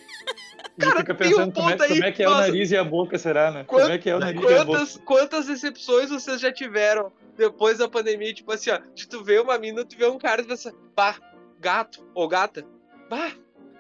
Cara, 0.78 0.98
fica 1.00 1.16
tem 1.16 1.28
um 1.28 1.30
pensando 1.32 1.54
como, 1.54 1.70
é, 1.70 1.74
aí, 1.82 1.90
como 1.90 2.04
é 2.04 2.12
que 2.12 2.24
é 2.24 2.26
nossa. 2.26 2.38
o 2.38 2.42
nariz 2.42 2.72
e 2.72 2.78
a 2.78 2.84
boca, 2.84 3.18
será, 3.18 3.52
né? 3.52 3.64
Quant- 3.64 3.82
Como 3.82 3.94
é 3.94 3.98
que 3.98 4.10
é 4.10 4.16
o 4.16 4.20
nariz 4.20 4.42
e 4.42 4.46
a 4.46 4.64
boca? 4.64 4.66
Quantas, 4.80 4.98
quantas 5.04 5.46
decepções 5.48 6.10
vocês 6.10 6.40
já 6.40 6.52
tiveram 6.52 7.12
depois 7.36 7.80
da 7.80 7.88
pandemia? 7.90 8.34
Tipo 8.34 8.52
assim, 8.52 8.70
ó, 8.70 8.80
de 8.94 9.08
tu 9.08 9.24
ver 9.24 9.42
uma 9.42 9.58
mina, 9.58 9.84
tu 9.84 9.98
vê 9.98 10.06
um 10.08 10.18
cara 10.20 10.42
e 10.42 10.46
tu 10.46 10.50
pensa, 10.50 10.74
pá, 10.96 11.18
gato 11.60 12.06
ou 12.14 12.28
gata, 12.28 12.66
bah. 13.10 13.32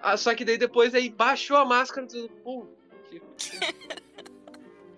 Ah, 0.01 0.17
só 0.17 0.33
que 0.33 0.43
daí 0.43 0.57
depois 0.57 0.95
aí 0.95 1.09
baixou 1.11 1.57
a 1.57 1.63
máscara, 1.65 2.07
tu, 2.07 2.27
pô, 2.43 2.65
que- 3.09 3.21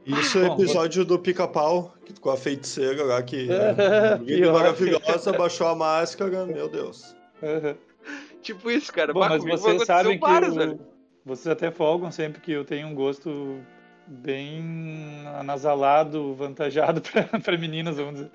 Isso 0.05 0.37
é 0.39 0.47
episódio 0.47 1.05
do 1.05 1.17
pica-pau, 1.17 1.93
que 2.05 2.13
com 2.19 2.29
a 2.29 2.37
feiticeira 2.37 3.03
lá, 3.03 3.21
que 3.23 3.47
É, 3.51 4.51
maravilhosa, 4.51 5.31
baixou 5.33 5.67
a 5.67 5.75
máscara, 5.75 6.45
meu 6.45 6.67
Deus. 6.67 7.15
Aham. 7.41 7.75
tipo 8.41 8.69
isso, 8.69 8.91
cara. 8.91 9.13
Bom, 9.13 9.21
bah, 9.21 9.29
mas 9.29 9.43
vocês 9.43 9.83
sabem 9.85 10.19
que 10.19 10.25
eu- 10.25 10.53
velho. 10.53 10.79
vocês 11.25 11.47
até 11.47 11.71
folgam 11.71 12.11
sempre 12.11 12.41
que 12.41 12.51
eu 12.51 12.65
tenho 12.65 12.87
um 12.87 12.93
gosto 12.95 13.61
bem 14.05 15.23
anasalado, 15.39 16.33
vantajado 16.35 17.01
para 17.41 17.57
meninas, 17.57 17.95
vamos 17.95 18.15
dizer. 18.15 18.31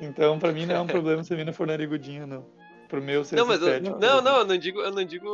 Então, 0.00 0.38
para 0.38 0.52
mim 0.52 0.66
não 0.66 0.76
é 0.76 0.80
um 0.80 0.86
problema 0.86 1.24
se 1.24 1.32
a 1.32 1.36
menina 1.36 1.52
for 1.52 1.66
narigudinha, 1.66 2.26
não. 2.26 2.46
Pro 2.88 3.02
meu 3.02 3.24
ser 3.24 3.34
Não, 3.34 3.46
mas 3.46 3.60
eu, 3.60 3.66
estético. 3.66 3.98
não, 3.98 4.22
não, 4.22 4.36
eu 4.38 4.44
não 4.44 4.56
digo, 4.56 4.80
eu 4.80 4.92
não 4.92 5.02
digo, 5.02 5.28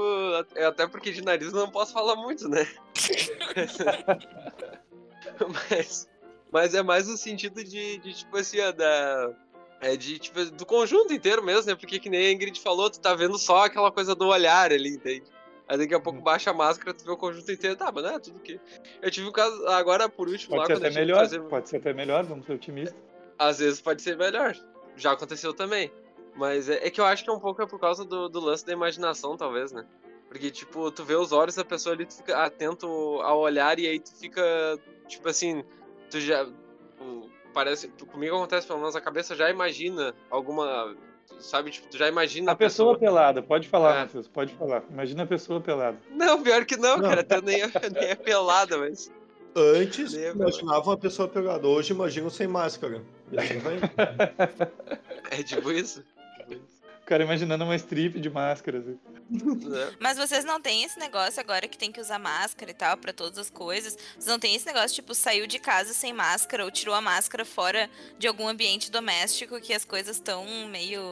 é 0.55 0.65
até 0.65 0.87
porque 0.87 1.11
de 1.11 1.23
nariz 1.23 1.53
eu 1.53 1.59
não 1.61 1.71
posso 1.71 1.93
falar 1.93 2.17
muito, 2.17 2.49
né? 2.49 2.67
mas, 5.71 6.09
mas 6.51 6.75
é 6.75 6.83
mais 6.83 7.09
no 7.09 7.17
sentido 7.17 7.63
de, 7.63 7.99
de 7.99 8.15
tipo 8.15 8.37
assim, 8.37 8.61
ó, 8.61 8.73
da, 8.73 9.35
é 9.81 9.97
de, 9.97 10.19
tipo, 10.19 10.45
do 10.47 10.65
conjunto 10.65 11.13
inteiro 11.13 11.43
mesmo, 11.43 11.71
né? 11.71 11.75
Porque 11.75 11.99
que 11.99 12.09
nem 12.09 12.27
a 12.27 12.33
Ingrid 12.33 12.61
falou, 12.61 12.89
tu 12.89 13.01
tá 13.01 13.15
vendo 13.15 13.37
só 13.39 13.65
aquela 13.65 13.91
coisa 13.91 14.15
do 14.15 14.27
olhar 14.29 14.73
ali, 14.73 14.91
entende? 14.91 15.25
Aí 15.69 15.79
daqui 15.79 15.95
a 15.95 16.01
pouco 16.01 16.19
Uhum. 16.19 16.25
baixa 16.25 16.51
a 16.51 16.55
máscara, 16.55 16.95
tu 16.95 17.05
vê 17.05 17.11
o 17.11 17.17
conjunto 17.17 17.51
inteiro, 17.51 17.77
tá, 17.77 17.91
mas 17.91 18.05
não 18.05 18.11
é 18.11 18.19
tudo 18.19 18.39
que... 18.41 18.61
Eu 19.01 19.11
tive 19.11 19.29
um 19.29 19.33
caso, 19.33 19.67
agora 19.69 20.09
por 20.09 20.29
último 20.29 20.57
Pode 20.57 20.73
lá, 20.73 20.79
ser 20.79 20.87
até 20.87 21.01
melhor, 21.01 21.21
fazer... 21.21 21.41
pode 21.43 21.69
ser 21.69 21.77
até 21.79 21.93
melhor, 21.93 22.25
vamos 22.25 22.47
ser 22.47 22.53
otimistas. 22.53 23.01
Às 23.39 23.59
vezes 23.59 23.81
pode 23.81 24.03
ser 24.03 24.17
melhor. 24.17 24.55
Já 24.97 25.13
aconteceu 25.13 25.55
também. 25.55 25.91
Mas 26.37 26.69
é, 26.69 26.87
é 26.87 26.91
que 26.91 27.01
eu 27.01 27.05
acho 27.05 27.25
que 27.25 27.31
é 27.31 27.33
um 27.33 27.41
pouco 27.41 27.63
é 27.63 27.67
por 27.67 27.81
causa 27.81 28.05
do, 28.05 28.29
do 28.29 28.41
lance 28.41 28.65
da 28.65 28.73
imaginação, 28.73 29.37
talvez, 29.37 29.73
né? 29.73 29.85
Porque, 30.33 30.51
tipo, 30.51 30.91
tu 30.91 31.05
vê 31.05 31.15
os 31.15 31.31
olhos 31.31 31.55
da 31.57 31.63
pessoa 31.65 31.95
ali, 31.95 32.07
tu 32.07 32.15
fica 32.17 32.43
atento 32.43 32.87
ao 33.23 33.39
olhar 33.41 33.79
e 33.79 33.87
aí 33.87 34.01
tu 34.01 34.15
fica, 34.19 34.43
tipo 35.07 35.29
assim, 35.29 35.63
tu 36.11 36.19
já. 36.19 36.47
tu- 36.97 37.29
parece. 37.53 37.89
tu- 37.89 38.07
comigo 38.07 38.35
acontece, 38.35 38.67
pelo 38.67 38.79
menos 38.79 38.97
a 38.97 39.01
cabeça 39.01 39.37
já 39.37 39.51
imagina 39.51 40.15
alguma. 40.31 40.97
sabe? 41.39 41.71
Tipo, 41.71 41.87
tu 41.89 41.99
já 41.99 42.09
imagina 42.09 42.53
A 42.53 42.57
pessoa 42.57 42.97
pelada, 42.99 43.43
pode 43.43 43.69
falar, 43.69 43.95
É. 43.95 44.01
Matheus, 44.01 44.27
pode 44.27 44.55
falar. 44.55 44.83
Imagina 44.91 45.25
a 45.25 45.27
pessoa 45.27 45.61
pelada. 45.61 45.99
Não, 46.11 46.43
pior 46.43 46.65
que 46.65 46.77
não, 46.79 46.97
Não. 46.97 47.09
cara. 47.11 47.23
Tu 47.23 47.43
nem, 47.43 47.61
é- 47.63 47.71
nem 47.93 48.05
é 48.09 48.15
pelada, 48.15 48.79
mas. 48.79 49.13
Antes 49.55 50.15
Lembra. 50.15 50.49
imaginava 50.49 50.81
uma 50.89 50.97
pessoa 50.97 51.29
pelada, 51.29 51.67
hoje 51.69 51.93
imaginam 51.93 52.31
sem 52.31 52.47
máscara. 52.49 53.03
E 53.31 53.39
assim 53.39 53.59
vai. 53.59 53.77
É 55.31 55.43
tipo 55.43 55.71
isso. 55.71 56.03
O 57.13 57.15
cara 57.15 57.25
imaginando 57.25 57.63
uma 57.63 57.77
strip 57.77 58.19
de 58.19 58.31
máscara. 58.31 58.79
Assim. 58.79 58.99
Né? 59.69 59.93
Mas 60.01 60.17
vocês 60.17 60.47
não 60.47 60.59
têm 60.59 60.83
esse 60.83 60.99
negócio 60.99 61.39
agora 61.41 61.69
que 61.69 61.77
tem 61.77 61.93
que 61.93 62.01
usar 62.01 62.19
máscara 62.19 62.71
e 62.71 62.75
tal 62.75 62.97
pra 62.97 63.13
todas 63.13 63.37
as 63.37 63.51
coisas. 63.51 63.99
Vocês 64.15 64.25
não 64.25 64.39
têm 64.39 64.55
esse 64.55 64.65
negócio, 64.65 64.95
tipo, 64.95 65.15
saiu 65.15 65.47
de 65.47 65.59
casa 65.59 65.93
sem 65.93 66.15
máscara 66.15 66.65
ou 66.65 66.71
tirou 66.71 66.95
a 66.95 67.03
máscara 67.03 67.45
fora 67.45 67.91
de 68.19 68.27
algum 68.27 68.49
ambiente 68.49 68.91
doméstico 68.91 69.61
que 69.61 69.75
as 69.75 69.85
coisas 69.85 70.17
estão 70.17 70.47
meio. 70.71 71.03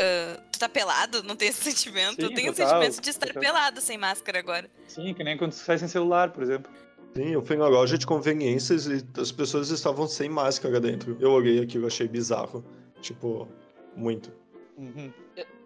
ah, 0.00 0.40
tu 0.50 0.58
tá 0.58 0.68
pelado? 0.68 1.22
Não 1.22 1.36
tem 1.36 1.50
esse 1.50 1.62
sentimento? 1.62 2.16
Sim, 2.16 2.22
eu 2.22 2.34
tenho 2.34 2.50
o 2.50 2.54
total, 2.54 2.68
sentimento 2.82 3.00
de 3.00 3.10
estar 3.10 3.26
total. 3.28 3.40
pelado 3.40 3.80
sem 3.80 3.96
máscara 3.96 4.40
agora. 4.40 4.68
Sim, 4.88 5.14
que 5.14 5.22
nem 5.22 5.38
quando 5.38 5.52
você 5.52 5.64
sai 5.64 5.78
sem 5.78 5.86
celular, 5.86 6.32
por 6.32 6.42
exemplo. 6.42 6.72
Sim, 7.14 7.28
eu 7.28 7.42
fui 7.42 7.54
na 7.54 7.68
loja 7.68 7.96
de 7.96 8.04
conveniências 8.04 8.86
e 8.86 9.06
as 9.16 9.30
pessoas 9.30 9.70
estavam 9.70 10.08
sem 10.08 10.28
máscara 10.28 10.80
dentro. 10.80 11.16
Eu 11.20 11.30
olhei 11.30 11.60
aquilo, 11.60 11.86
achei 11.86 12.08
bizarro. 12.08 12.64
Tipo, 13.00 13.46
muito. 13.94 14.40
Uhum. 14.80 15.12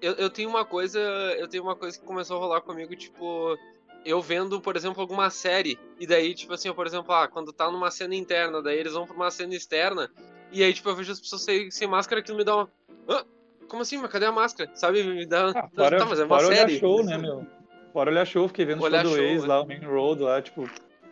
Eu, 0.02 0.14
eu 0.14 0.28
tenho 0.28 0.48
uma 0.48 0.64
coisa. 0.64 0.98
Eu 0.98 1.46
tenho 1.46 1.62
uma 1.62 1.76
coisa 1.76 1.96
que 1.96 2.04
começou 2.04 2.36
a 2.36 2.40
rolar 2.40 2.60
comigo, 2.62 2.94
tipo. 2.96 3.56
Eu 4.04 4.20
vendo, 4.20 4.60
por 4.60 4.76
exemplo, 4.76 5.00
alguma 5.00 5.30
série, 5.30 5.78
e 5.98 6.06
daí, 6.06 6.34
tipo 6.34 6.52
assim, 6.52 6.70
por 6.74 6.86
exemplo, 6.86 7.10
ah, 7.14 7.26
quando 7.26 7.54
tá 7.54 7.70
numa 7.70 7.90
cena 7.90 8.14
interna, 8.14 8.60
daí 8.60 8.78
eles 8.78 8.92
vão 8.92 9.06
pra 9.06 9.16
uma 9.16 9.30
cena 9.30 9.54
externa, 9.54 10.10
e 10.52 10.62
aí, 10.62 10.74
tipo, 10.74 10.90
eu 10.90 10.94
vejo 10.94 11.10
as 11.10 11.20
pessoas 11.20 11.40
sem, 11.40 11.70
sem 11.70 11.88
máscara, 11.88 12.20
aquilo 12.20 12.36
me 12.36 12.44
dá 12.44 12.56
uma. 12.56 12.70
Hã? 13.08 13.24
Como 13.66 13.80
assim? 13.80 13.96
Mas 13.96 14.10
cadê 14.10 14.26
a 14.26 14.32
máscara? 14.32 14.70
Sabe? 14.74 15.02
Me 15.02 15.24
dá. 15.24 15.52
Ah, 15.56 15.68
fora, 15.74 15.98
tá, 15.98 16.04
mas 16.04 16.20
é 16.20 16.24
uma 16.24 16.36
fora 16.36 16.48
olhar 16.48 16.68
série. 16.68 16.78
show, 16.78 17.02
né, 17.02 17.16
meu? 17.16 17.46
Fora 17.94 18.10
olhar 18.10 18.26
show, 18.26 18.46
fiquei 18.48 18.66
vendo 18.66 18.78
o 18.78 18.80
show 18.80 18.88
Olhar 18.88 19.04
do 19.04 19.10
show, 19.10 19.18
ex 19.18 19.42
né? 19.42 19.48
lá, 19.48 19.62
o 19.62 19.66
Main 19.66 19.84
Road 19.84 20.22
lá, 20.22 20.42
tipo, 20.42 20.68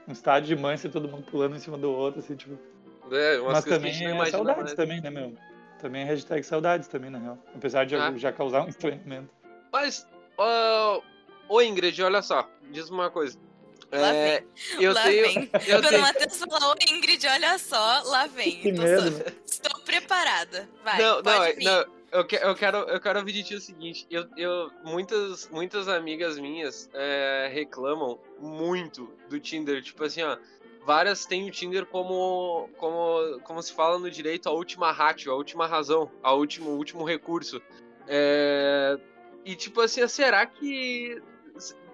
um 0.06 0.12
estádio 0.12 0.54
de 0.54 0.61
Manchester, 0.61 0.90
todo 0.90 1.09
mundo 1.09 1.25
pulando 1.30 1.56
em 1.56 1.61
cima 1.61 1.78
do 1.78 1.90
outro, 1.90 2.21
assim, 2.21 2.37
tipo. 2.37 2.59
É, 3.11 3.40
umas 3.40 3.52
Mas 3.54 3.64
também 3.64 4.04
é 4.04 4.26
saudades 4.26 4.62
mais. 4.64 4.75
também, 4.75 5.00
né, 5.00 5.09
meu? 5.09 5.35
Também 5.82 6.02
é 6.02 6.04
hashtag 6.04 6.44
saudades 6.44 6.86
também, 6.86 7.10
na 7.10 7.18
real. 7.18 7.38
Apesar 7.56 7.84
de 7.84 7.96
Ah. 7.96 8.12
já 8.16 8.30
causar 8.32 8.64
um 8.64 8.68
estranhamento. 8.68 9.28
Mas, 9.72 10.06
ó, 10.38 11.02
ô 11.48 11.60
Ingrid, 11.60 12.00
olha 12.02 12.22
só, 12.22 12.48
diz 12.70 12.88
uma 12.88 13.10
coisa. 13.10 13.36
Lá 13.90 14.14
É, 14.14 14.44
eu 14.78 14.92
lá 14.94 15.02
tenho. 15.02 15.22
vem. 15.24 15.50
Eu 15.52 15.60
Quando 15.80 15.84
o 15.84 15.88
tenho... 15.88 16.00
Matheus 16.00 16.38
falou, 16.38 16.74
Ingrid, 16.88 17.26
olha 17.26 17.58
só, 17.58 18.02
lá 18.04 18.26
vem. 18.28 18.60
Que 18.60 18.72
Tô- 18.72 18.80
medo. 18.82 19.32
Estou 19.44 19.80
preparada. 19.80 20.68
Vai, 20.84 20.98
não, 21.02 21.16
não, 21.16 21.22
pode 21.24 21.50
é- 21.50 21.52
vir. 21.56 21.64
não, 21.64 21.84
eu, 22.12 22.24
que- 22.24 22.36
eu 22.36 22.54
quero, 22.54 22.78
eu 22.78 23.00
quero 23.00 23.18
ouvir 23.18 23.32
de 23.32 23.42
ti 23.42 23.54
o 23.56 23.60
seguinte. 23.60 24.06
Eu, 24.08 24.26
eu, 24.36 24.70
muitas, 24.84 25.48
muitas 25.50 25.88
amigas 25.88 26.38
minhas 26.38 26.88
é, 26.94 27.50
reclamam 27.52 28.18
muito 28.38 29.12
do 29.28 29.38
Tinder. 29.40 29.82
Tipo 29.82 30.04
assim, 30.04 30.22
ó. 30.22 30.38
Várias 30.84 31.24
têm 31.24 31.48
o 31.48 31.50
Tinder 31.50 31.86
como, 31.86 32.68
como, 32.76 33.40
como 33.44 33.62
se 33.62 33.72
fala 33.72 33.98
no 33.98 34.10
direito, 34.10 34.48
a 34.48 34.52
última 34.52 34.90
ratio, 34.90 35.32
a 35.32 35.36
última 35.36 35.66
razão, 35.66 36.10
a 36.22 36.32
último, 36.34 36.70
o 36.70 36.76
último 36.76 37.04
recurso. 37.04 37.62
É, 38.08 38.98
e 39.44 39.54
tipo 39.54 39.80
assim, 39.80 40.06
será 40.08 40.44
que. 40.44 41.22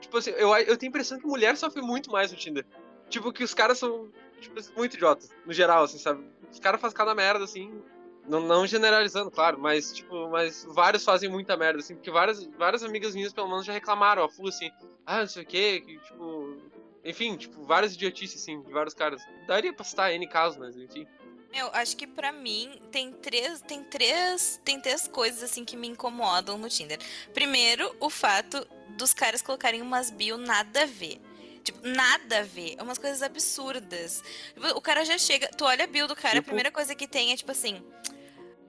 Tipo 0.00 0.18
assim, 0.18 0.30
eu, 0.30 0.54
eu 0.56 0.76
tenho 0.76 0.88
a 0.88 0.92
impressão 0.92 1.18
que 1.18 1.26
mulher 1.26 1.56
sofre 1.56 1.82
muito 1.82 2.10
mais 2.10 2.30
no 2.30 2.38
Tinder. 2.38 2.64
Tipo, 3.10 3.32
que 3.32 3.44
os 3.44 3.52
caras 3.52 3.78
são 3.78 4.08
tipo, 4.40 4.56
muito 4.76 4.96
idiotas, 4.96 5.30
no 5.44 5.52
geral, 5.52 5.84
assim, 5.84 5.98
sabe? 5.98 6.24
Os 6.50 6.58
caras 6.58 6.80
fazem 6.80 6.96
cada 6.96 7.14
merda, 7.14 7.44
assim, 7.44 7.82
não, 8.26 8.40
não 8.40 8.66
generalizando, 8.66 9.30
claro, 9.30 9.58
mas, 9.58 9.92
tipo, 9.92 10.28
mas 10.28 10.64
vários 10.68 11.04
fazem 11.04 11.28
muita 11.28 11.56
merda, 11.56 11.80
assim, 11.80 11.94
porque 11.94 12.10
várias, 12.10 12.44
várias 12.58 12.82
amigas 12.82 13.14
minhas, 13.14 13.32
pelo 13.32 13.48
menos, 13.48 13.64
já 13.64 13.72
reclamaram, 13.72 14.22
a 14.22 14.28
full, 14.28 14.48
assim, 14.48 14.70
ah, 15.06 15.20
não 15.20 15.26
sei 15.26 15.42
o 15.42 15.46
quê, 15.46 15.82
que, 15.84 15.98
tipo... 15.98 16.37
Enfim, 17.08 17.36
tipo, 17.36 17.64
várias 17.64 17.94
idiotices, 17.94 18.42
assim, 18.42 18.60
de 18.60 18.70
vários 18.70 18.94
caras. 18.94 19.22
Daria 19.46 19.72
pra 19.72 19.84
citar 19.84 20.12
N 20.12 20.26
casos, 20.28 20.58
mas, 20.58 20.76
enfim. 20.76 21.06
Meu, 21.50 21.68
acho 21.72 21.96
que 21.96 22.06
pra 22.06 22.30
mim 22.30 22.78
tem 22.92 23.10
três, 23.10 23.62
tem 23.62 23.82
três, 23.82 24.60
tem 24.62 24.78
três 24.78 25.08
coisas 25.08 25.42
assim 25.42 25.64
que 25.64 25.76
me 25.76 25.88
incomodam 25.88 26.58
no 26.58 26.68
Tinder. 26.68 26.98
Primeiro, 27.32 27.96
o 27.98 28.10
fato 28.10 28.66
dos 28.90 29.14
caras 29.14 29.40
colocarem 29.40 29.80
umas 29.80 30.10
bio 30.10 30.36
nada 30.36 30.82
a 30.82 30.86
ver. 30.86 31.18
Tipo, 31.64 31.86
nada 31.88 32.40
a 32.40 32.42
ver. 32.42 32.74
É 32.76 32.82
umas 32.82 32.98
coisas 32.98 33.22
absurdas. 33.22 34.22
O 34.76 34.80
cara 34.80 35.04
já 35.04 35.16
chega, 35.16 35.48
tu 35.48 35.64
olha 35.64 35.84
a 35.84 35.86
bio 35.86 36.06
do 36.06 36.14
cara, 36.14 36.28
a 36.28 36.32
Tipo? 36.34 36.46
primeira 36.46 36.70
coisa 36.70 36.94
que 36.94 37.08
tem 37.08 37.32
é 37.32 37.36
tipo 37.36 37.50
assim: 37.50 37.82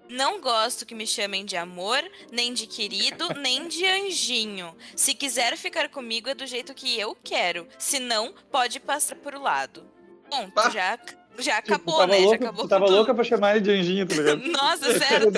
não 0.09 0.41
gosto 0.41 0.85
que 0.85 0.95
me 0.95 1.05
chamem 1.05 1.45
de 1.45 1.55
amor, 1.55 2.03
nem 2.31 2.53
de 2.53 2.65
querido, 2.65 3.33
nem 3.39 3.67
de 3.67 3.85
anjinho. 3.85 4.75
Se 4.95 5.13
quiser 5.13 5.55
ficar 5.55 5.87
comigo 5.89 6.29
é 6.29 6.33
do 6.33 6.47
jeito 6.47 6.73
que 6.73 6.99
eu 6.99 7.15
quero. 7.23 7.67
Se 7.77 7.99
não, 7.99 8.33
pode 8.51 8.79
passar 8.79 9.15
por 9.15 9.35
lado. 9.35 9.89
Bom, 10.29 10.49
já 10.71 10.97
já 11.37 11.57
acabou, 11.57 12.05
né? 12.07 12.21
Já 12.21 12.35
acabou 12.35 12.55
tu 12.55 12.61
com 12.63 12.67
tava 12.67 12.85
tudo. 12.85 12.95
louca 12.97 13.13
pra 13.13 13.23
chamar 13.23 13.55
ele 13.55 13.61
de 13.61 13.71
anjinho, 13.71 14.07
tá 14.07 14.15
ligado? 14.15 14.41
Nossa, 14.51 14.97
sério. 14.99 15.29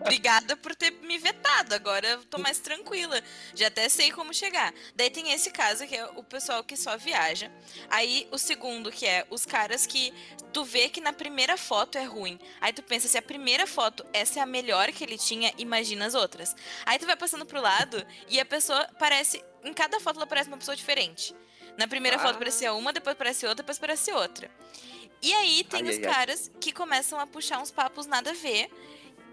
Obrigada 0.00 0.56
por 0.56 0.74
ter 0.74 0.90
me 1.02 1.18
vetado. 1.18 1.74
Agora 1.74 2.06
eu 2.06 2.24
tô 2.24 2.38
mais 2.38 2.58
tranquila. 2.58 3.20
Já 3.54 3.68
até 3.68 3.88
sei 3.88 4.12
como 4.12 4.32
chegar. 4.34 4.72
Daí 4.94 5.10
tem 5.10 5.32
esse 5.32 5.50
caso 5.50 5.86
que 5.86 5.96
é 5.96 6.04
o 6.16 6.22
pessoal 6.22 6.62
que 6.62 6.76
só 6.76 6.96
viaja. 6.96 7.50
Aí 7.90 8.28
o 8.30 8.38
segundo, 8.38 8.90
que 8.92 9.06
é 9.06 9.26
os 9.30 9.44
caras 9.44 9.86
que 9.86 10.12
tu 10.52 10.64
vê 10.64 10.88
que 10.88 11.00
na 11.00 11.12
primeira 11.12 11.56
foto 11.56 11.98
é 11.98 12.04
ruim. 12.04 12.38
Aí 12.60 12.72
tu 12.72 12.82
pensa, 12.82 13.08
se 13.08 13.18
a 13.18 13.22
primeira 13.22 13.66
foto 13.66 14.04
essa 14.12 14.38
é 14.38 14.42
a 14.42 14.46
melhor 14.46 14.92
que 14.92 15.02
ele 15.02 15.18
tinha, 15.18 15.52
imagina 15.58 16.06
as 16.06 16.14
outras. 16.14 16.54
Aí 16.86 16.98
tu 16.98 17.06
vai 17.06 17.16
passando 17.16 17.44
pro 17.44 17.60
lado 17.60 18.04
e 18.28 18.38
a 18.38 18.44
pessoa 18.44 18.86
parece. 18.98 19.42
Em 19.64 19.72
cada 19.72 19.98
foto 19.98 20.16
ela 20.18 20.26
parece 20.26 20.48
uma 20.48 20.58
pessoa 20.58 20.76
diferente. 20.76 21.34
Na 21.76 21.88
primeira 21.88 22.18
Ah. 22.18 22.20
foto 22.20 22.38
parecia 22.38 22.72
uma, 22.72 22.92
depois 22.92 23.16
parece 23.16 23.46
outra, 23.46 23.62
depois 23.64 23.78
parece 23.80 24.12
outra. 24.12 24.48
E 25.24 25.32
aí 25.32 25.64
tem 25.64 25.82
Ai, 25.82 25.90
os 25.90 25.96
ai, 25.96 26.04
ai. 26.04 26.12
caras 26.14 26.50
que 26.60 26.72
começam 26.72 27.18
a 27.18 27.26
puxar 27.26 27.60
uns 27.60 27.70
papos 27.70 28.06
nada 28.06 28.30
a 28.30 28.34
ver. 28.34 28.68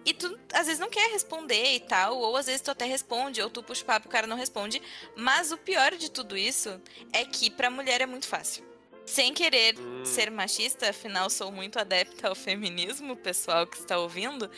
E 0.03 0.13
tu, 0.13 0.35
às 0.53 0.65
vezes, 0.65 0.79
não 0.79 0.89
quer 0.89 1.11
responder 1.11 1.75
e 1.75 1.79
tal, 1.79 2.17
ou 2.17 2.35
às 2.35 2.47
vezes 2.47 2.61
tu 2.61 2.71
até 2.71 2.85
responde, 2.85 3.39
ou 3.41 3.49
tu 3.51 3.61
puxa 3.61 3.83
o 3.83 3.85
papo 3.85 4.07
e 4.07 4.09
o 4.09 4.11
cara 4.11 4.25
não 4.25 4.35
responde. 4.37 4.81
Mas 5.15 5.51
o 5.51 5.57
pior 5.57 5.95
de 5.95 6.09
tudo 6.09 6.35
isso 6.35 6.81
é 7.13 7.23
que 7.23 7.51
pra 7.51 7.69
mulher 7.69 8.01
é 8.01 8.05
muito 8.07 8.27
fácil. 8.27 8.63
Sem 9.05 9.33
querer 9.33 9.77
Hum. 9.77 10.05
ser 10.05 10.31
machista, 10.31 10.89
afinal 10.89 11.29
sou 11.29 11.51
muito 11.51 11.77
adepta 11.77 12.29
ao 12.29 12.35
feminismo, 12.35 13.15
pessoal 13.15 13.67
que 13.67 13.77
está 13.77 13.97
ouvindo. 13.99 14.49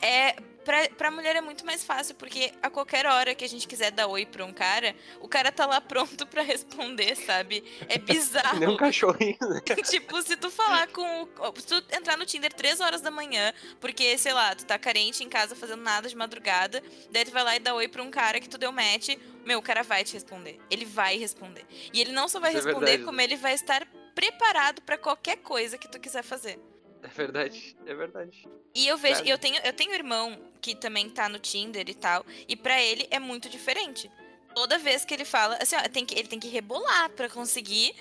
É, 0.00 0.36
pra, 0.64 0.88
pra 0.90 1.10
mulher 1.10 1.36
é 1.36 1.40
muito 1.40 1.64
mais 1.66 1.84
fácil, 1.84 2.14
porque 2.14 2.52
a 2.62 2.70
qualquer 2.70 3.06
hora 3.06 3.34
que 3.34 3.44
a 3.44 3.48
gente 3.48 3.66
quiser 3.66 3.90
dar 3.90 4.06
oi 4.06 4.24
pra 4.26 4.44
um 4.44 4.52
cara, 4.52 4.94
o 5.20 5.28
cara 5.28 5.50
tá 5.52 5.66
lá 5.66 5.80
pronto 5.80 6.26
pra 6.28 6.42
responder, 6.42 7.14
sabe? 7.16 7.62
É 7.88 7.98
bizarro. 7.98 8.58
Nem 8.58 8.68
um 8.68 8.76
cachorrinho, 8.76 9.36
né? 9.40 9.60
tipo, 9.88 10.20
se 10.22 10.36
tu 10.36 10.50
falar 10.50 10.88
com. 10.88 11.22
o- 11.22 11.60
Se 11.60 11.66
tu 11.66 11.74
entrar 11.94 12.16
no 12.16 12.24
Tinder 12.26 12.52
3 12.52 12.80
horas 12.80 13.00
da 13.00 13.10
manhã, 13.10 13.52
porque, 13.80 14.16
sei 14.18 14.32
lá, 14.32 14.54
tu 14.54 14.64
tá 14.64 14.78
carente 14.78 15.22
em 15.24 15.28
casa 15.28 15.54
fazendo 15.54 15.82
nada 15.82 16.08
de 16.08 16.16
madrugada, 16.16 16.82
daí 17.10 17.24
tu 17.24 17.30
vai 17.30 17.44
lá 17.44 17.56
e 17.56 17.58
dá 17.58 17.74
oi 17.74 17.88
pra 17.88 18.02
um 18.02 18.10
cara 18.10 18.40
que 18.40 18.48
tu 18.48 18.58
deu 18.58 18.72
match, 18.72 19.10
meu, 19.44 19.58
o 19.58 19.62
cara 19.62 19.82
vai 19.82 20.04
te 20.04 20.14
responder. 20.14 20.58
Ele 20.70 20.84
vai 20.84 21.18
responder. 21.18 21.64
E 21.92 22.00
ele 22.00 22.12
não 22.12 22.28
só 22.28 22.38
vai 22.40 22.50
Isso 22.50 22.60
é 22.60 22.64
responder, 22.64 22.86
verdade, 22.86 23.04
como 23.04 23.16
né? 23.18 23.24
ele 23.24 23.36
vai 23.36 23.54
estar 23.54 23.86
preparado 24.14 24.82
pra 24.82 24.98
qualquer 24.98 25.36
coisa 25.38 25.78
que 25.78 25.90
tu 25.90 25.98
quiser 25.98 26.22
fazer. 26.22 26.58
É 27.02 27.08
verdade, 27.08 27.76
é 27.84 27.94
verdade. 27.94 28.48
E 28.74 28.86
eu 28.86 28.96
vejo, 28.96 29.22
eu 29.24 29.36
tenho, 29.36 29.60
eu 29.64 29.72
tenho 29.72 29.90
um 29.90 29.94
irmão 29.94 30.38
que 30.60 30.74
também 30.74 31.08
tá 31.10 31.28
no 31.28 31.38
Tinder 31.38 31.84
e 31.88 31.94
tal, 31.94 32.24
e 32.48 32.54
pra 32.56 32.80
ele 32.80 33.06
é 33.10 33.18
muito 33.18 33.48
diferente. 33.48 34.10
Toda 34.54 34.78
vez 34.78 35.04
que 35.04 35.12
ele 35.12 35.24
fala, 35.24 35.56
assim, 35.60 35.74
ó, 35.76 35.80
tem 35.88 36.04
que, 36.06 36.14
ele 36.16 36.28
tem 36.28 36.38
que 36.38 36.46
rebolar 36.48 37.10
pra 37.10 37.28
conseguir, 37.28 37.94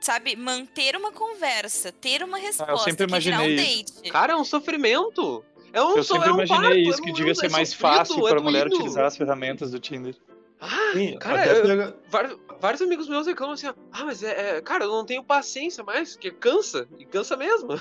sabe, 0.00 0.36
manter 0.36 0.94
uma 0.96 1.10
conversa, 1.10 1.90
ter 1.92 2.22
uma 2.22 2.38
resposta, 2.38 2.90
sempre 2.90 3.06
que 3.06 3.18
virar 3.20 3.40
um 3.40 3.44
imaginei 3.44 3.82
date. 3.84 4.10
Cara, 4.10 4.34
é 4.34 4.36
um 4.36 4.44
sofrimento. 4.44 5.44
É 5.72 5.82
um 5.82 5.96
Eu 5.96 6.04
so- 6.04 6.12
sempre 6.14 6.28
é 6.28 6.32
um 6.32 6.34
imaginei 6.36 6.60
parto, 6.62 6.78
isso, 6.78 7.00
é 7.00 7.04
que 7.04 7.10
um- 7.10 7.14
devia 7.14 7.32
é 7.32 7.34
ser 7.34 7.50
mais 7.50 7.70
sofrido, 7.70 7.88
fácil 7.96 8.26
é 8.28 8.30
pra 8.30 8.40
mulher 8.40 8.60
doído. 8.68 8.76
utilizar 8.76 9.06
as 9.06 9.16
ferramentas 9.16 9.70
do 9.70 9.80
Tinder. 9.80 10.14
Ah, 10.60 10.92
Sim, 10.92 11.18
cara, 11.18 11.40
até 11.40 11.58
eu- 11.58 11.62
pega- 11.62 11.96
vários, 12.08 12.38
vários 12.60 12.82
amigos 12.82 13.08
meus 13.08 13.26
reclamam 13.26 13.54
assim, 13.54 13.66
ó, 13.66 13.74
ah, 13.90 14.04
mas 14.04 14.22
é, 14.22 14.58
é- 14.58 14.60
cara, 14.60 14.84
eu 14.84 14.90
não 14.92 15.04
tenho 15.04 15.24
paciência 15.24 15.82
mais, 15.82 16.12
porque 16.12 16.30
cansa, 16.30 16.86
e 16.98 17.04
cansa 17.04 17.36
mesmo. 17.36 17.80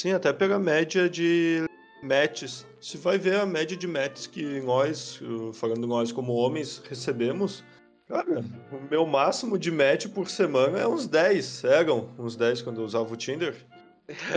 Sim, 0.00 0.12
até 0.14 0.32
pela 0.32 0.58
média 0.58 1.10
de 1.10 1.62
matches. 2.02 2.66
Se 2.80 2.96
vai 2.96 3.18
ver 3.18 3.38
a 3.38 3.44
média 3.44 3.76
de 3.76 3.86
matches 3.86 4.26
que 4.26 4.42
nós, 4.62 5.20
falando 5.52 5.86
nós 5.86 6.10
como 6.10 6.32
homens, 6.32 6.80
recebemos, 6.88 7.62
cara, 8.08 8.42
o 8.72 8.80
meu 8.90 9.04
máximo 9.06 9.58
de 9.58 9.70
match 9.70 10.06
por 10.08 10.30
semana 10.30 10.78
é 10.78 10.88
uns 10.88 11.06
10. 11.06 11.64
Eram 11.64 12.08
uns 12.18 12.34
10 12.34 12.62
quando 12.62 12.80
eu 12.80 12.84
usava 12.86 13.12
o 13.12 13.16
Tinder. 13.16 13.54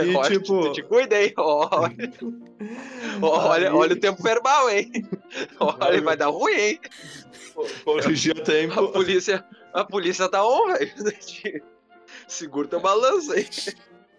E, 0.06 0.14
Olha, 0.14 0.30
tipo- 0.30 0.70
te 0.72 0.82
cuida, 0.84 1.20
hein? 1.20 1.32
Olha, 1.36 1.96
olha, 3.22 3.68
Aí- 3.70 3.74
olha 3.74 3.94
o 3.94 3.98
tempo 3.98 4.22
verbal, 4.22 4.68
hein? 4.70 4.92
Olha, 5.58 6.00
vai 6.02 6.16
dar 6.16 6.28
ruim, 6.28 6.52
hein? 6.54 6.80
Corrigir 7.84 8.36
a 8.38 8.40
A 8.40 8.44
tempo. 8.44 8.88
polícia, 8.92 9.44
a 9.72 9.82
polícia 9.84 10.28
tá 10.28 10.46
on, 10.46 10.66
velho. 10.74 10.92
Segura 12.28 12.68
teu 12.68 12.78
balanço 12.80 13.32
aí. 13.32 13.48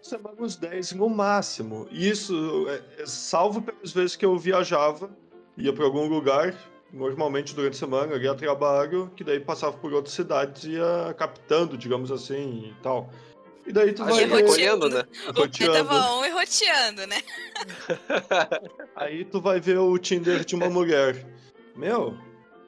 Semana 0.06 0.36
uns 0.38 0.54
10 0.54 0.92
no 0.92 1.08
máximo. 1.08 1.88
Isso, 1.90 2.66
é, 2.68 3.02
é, 3.02 3.06
salvo 3.06 3.60
pelas 3.60 3.92
vezes 3.92 4.14
que 4.14 4.24
eu 4.24 4.38
viajava 4.38 5.10
ia 5.58 5.72
pra 5.72 5.84
algum 5.84 6.06
lugar, 6.06 6.54
normalmente 6.92 7.54
durante 7.54 7.74
a 7.74 7.78
semana, 7.78 8.14
ali 8.14 8.28
a 8.28 8.34
trabalho, 8.34 9.10
que 9.16 9.24
daí 9.24 9.40
passava 9.40 9.76
por 9.76 9.92
outras 9.92 10.14
cidades 10.14 10.64
e 10.64 10.72
ia 10.72 11.14
captando, 11.18 11.76
digamos 11.76 12.12
assim, 12.12 12.72
e 12.72 12.82
tal. 12.82 13.10
E 13.66 13.72
daí 13.72 13.92
tu 13.92 14.04
vai 14.04 14.26
roteando, 14.26 14.88
né? 14.88 15.04
Roteando. 15.34 15.72
tava 15.72 16.10
on 16.12 16.24
e 16.24 16.30
roteando, 16.30 17.06
né? 17.08 17.20
Aí 18.94 19.24
tu 19.24 19.40
vai 19.40 19.58
ver 19.58 19.78
o 19.78 19.98
Tinder 19.98 20.44
de 20.44 20.54
uma 20.54 20.70
mulher. 20.70 21.26
Meu, 21.74 22.16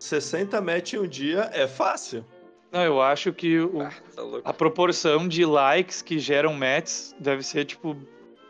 60 0.00 0.60
match 0.60 0.94
em 0.94 0.98
um 0.98 1.06
dia 1.06 1.48
é 1.52 1.68
fácil. 1.68 2.24
Não, 2.70 2.82
eu 2.84 3.00
acho 3.00 3.32
que 3.32 3.58
o- 3.60 3.80
Ah, 3.80 3.90
tá 3.90 4.22
a 4.44 4.52
proporção 4.52 5.26
de 5.26 5.44
likes 5.44 6.02
que 6.02 6.18
geram 6.18 6.52
matches 6.54 7.14
deve 7.18 7.42
ser, 7.42 7.64
tipo, 7.64 7.96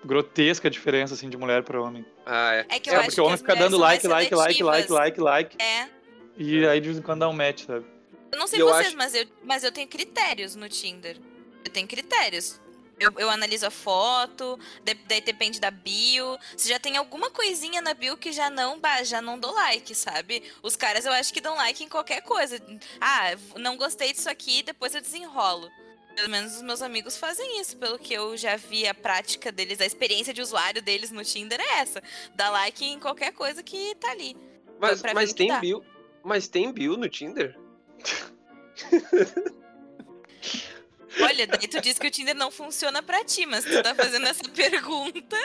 grotesca 0.04 0.68
a 0.68 0.70
diferença, 0.70 1.14
assim, 1.14 1.28
de 1.28 1.36
mulher 1.36 1.62
pra 1.62 1.80
homem. 1.80 2.04
Ah, 2.26 2.54
é. 2.54 2.66
É 2.68 2.80
que 2.80 2.90
eu 2.90 2.94
É, 2.94 2.96
acho 2.96 3.04
porque 3.06 3.14
que 3.16 3.20
o 3.20 3.24
homem 3.24 3.36
fica 3.36 3.54
dando 3.56 3.76
like, 3.78 4.06
like, 4.08 4.34
like, 4.34 4.62
like, 4.62 4.90
like, 4.92 5.20
like, 5.20 5.56
É. 5.62 5.88
e 6.36 6.66
aí 6.66 6.80
de 6.80 6.86
vez 6.88 6.98
em 6.98 7.02
quando 7.02 7.20
dá 7.20 7.28
um 7.28 7.32
match, 7.32 7.64
sabe? 7.64 7.84
Eu 8.32 8.38
não 8.38 8.46
sei 8.46 8.58
E 8.58 8.62
eu 8.62 8.68
vocês, 8.68 8.88
acho- 8.88 8.96
mas, 8.96 9.14
eu, 9.14 9.24
mas 9.44 9.64
eu 9.64 9.72
tenho 9.72 9.88
critérios 9.88 10.54
no 10.54 10.68
Tinder. 10.68 11.16
Eu 11.64 11.70
tenho 11.70 11.86
critérios. 11.88 12.60
Eu, 13.00 13.12
eu 13.16 13.30
analiso 13.30 13.64
a 13.66 13.70
foto, 13.70 14.58
de- 14.82 14.94
daí 14.94 15.20
depende 15.20 15.60
da 15.60 15.70
bio. 15.70 16.36
Se 16.56 16.68
já 16.68 16.78
tem 16.80 16.96
alguma 16.96 17.30
coisinha 17.30 17.80
na 17.80 17.94
bio 17.94 18.16
que 18.16 18.32
já 18.32 18.50
não, 18.50 18.78
bah, 18.80 19.02
já 19.04 19.22
não 19.22 19.38
dou 19.38 19.52
like, 19.52 19.94
sabe? 19.94 20.42
Os 20.62 20.74
caras 20.74 21.06
eu 21.06 21.12
acho 21.12 21.32
que 21.32 21.40
dão 21.40 21.54
like 21.56 21.82
em 21.84 21.88
qualquer 21.88 22.22
coisa. 22.22 22.60
Ah, 23.00 23.36
não 23.56 23.76
gostei 23.76 24.12
disso 24.12 24.28
aqui, 24.28 24.62
depois 24.62 24.94
eu 24.94 25.00
desenrolo. 25.00 25.70
Pelo 26.16 26.30
menos 26.30 26.56
os 26.56 26.62
meus 26.62 26.82
amigos 26.82 27.16
fazem 27.16 27.60
isso, 27.60 27.76
pelo 27.76 27.96
que 27.96 28.12
eu 28.12 28.36
já 28.36 28.56
vi 28.56 28.84
a 28.88 28.92
prática 28.94 29.52
deles, 29.52 29.80
a 29.80 29.86
experiência 29.86 30.34
de 30.34 30.42
usuário 30.42 30.82
deles 30.82 31.12
no 31.12 31.22
Tinder 31.24 31.60
é 31.60 31.78
essa. 31.78 32.02
Dá 32.34 32.50
like 32.50 32.84
em 32.84 32.98
qualquer 32.98 33.32
coisa 33.32 33.62
que 33.62 33.94
tá 33.94 34.10
ali. 34.10 34.36
Mas, 34.80 35.00
ver 35.00 35.14
mas 35.14 35.32
que 35.32 35.36
tem 35.36 35.60
bio. 35.60 35.84
Mas 36.24 36.48
tem 36.48 36.72
bio 36.72 36.96
no 36.96 37.08
Tinder? 37.08 37.56
Olha, 41.22 41.46
daí 41.46 41.66
tu 41.68 41.80
disse 41.80 41.98
que 42.00 42.06
o 42.06 42.10
Tinder 42.10 42.34
não 42.34 42.50
funciona 42.50 43.02
pra 43.02 43.24
ti, 43.24 43.44
mas 43.46 43.64
tu 43.64 43.82
tá 43.82 43.94
fazendo 43.94 44.26
essa 44.26 44.44
pergunta, 44.50 45.36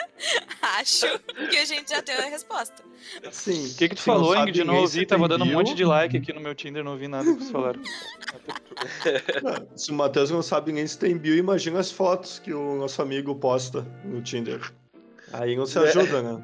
acho 0.78 1.06
que 1.50 1.56
a 1.56 1.64
gente 1.64 1.90
já 1.90 2.00
tem 2.02 2.14
a 2.14 2.22
resposta. 2.26 2.82
Sim. 3.30 3.66
O 3.66 3.74
que 3.76 3.88
que 3.90 3.94
tu 3.96 4.02
falou, 4.02 4.36
Ingrid? 4.36 4.60
Eu 4.60 4.64
não 4.64 4.76
ouvi, 4.76 5.04
tava 5.04 5.28
dando 5.28 5.44
um 5.44 5.52
monte 5.52 5.74
de 5.74 5.84
like 5.84 6.16
aqui 6.16 6.32
no 6.32 6.40
meu 6.40 6.54
Tinder, 6.54 6.82
não 6.84 6.92
ouvi 6.92 7.08
nada 7.08 7.24
que 7.24 7.38
vocês 7.38 7.50
falaram. 7.50 7.80
Se 9.76 9.90
o 9.90 9.94
Matheus 9.94 10.30
não 10.30 10.42
sabe 10.42 10.72
nem 10.72 10.86
se 10.86 10.98
tem 10.98 11.16
bio, 11.16 11.34
imagina 11.36 11.78
as 11.80 11.90
fotos 11.90 12.38
que 12.38 12.52
o 12.52 12.76
nosso 12.76 13.00
amigo 13.02 13.34
posta 13.34 13.86
no 14.04 14.22
Tinder. 14.22 14.60
Aí 15.32 15.56
não 15.56 15.66
se 15.66 15.78
É. 15.78 15.82
ajuda, 15.82 16.22
né? 16.22 16.42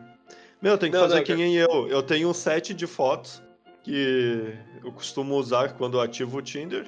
Meu, 0.60 0.76
tem 0.76 0.90
que 0.90 0.96
Não, 0.96 1.04
fazer 1.04 1.16
não, 1.16 1.24
que 1.24 1.34
nem 1.34 1.56
eu. 1.56 1.88
Eu 1.88 2.02
tenho 2.02 2.28
um 2.28 2.34
set 2.34 2.74
de 2.74 2.86
fotos 2.86 3.42
que 3.82 4.54
eu 4.84 4.92
costumo 4.92 5.34
usar 5.36 5.72
quando 5.74 5.96
eu 5.96 6.00
ativo 6.02 6.38
o 6.38 6.42
Tinder. 6.42 6.86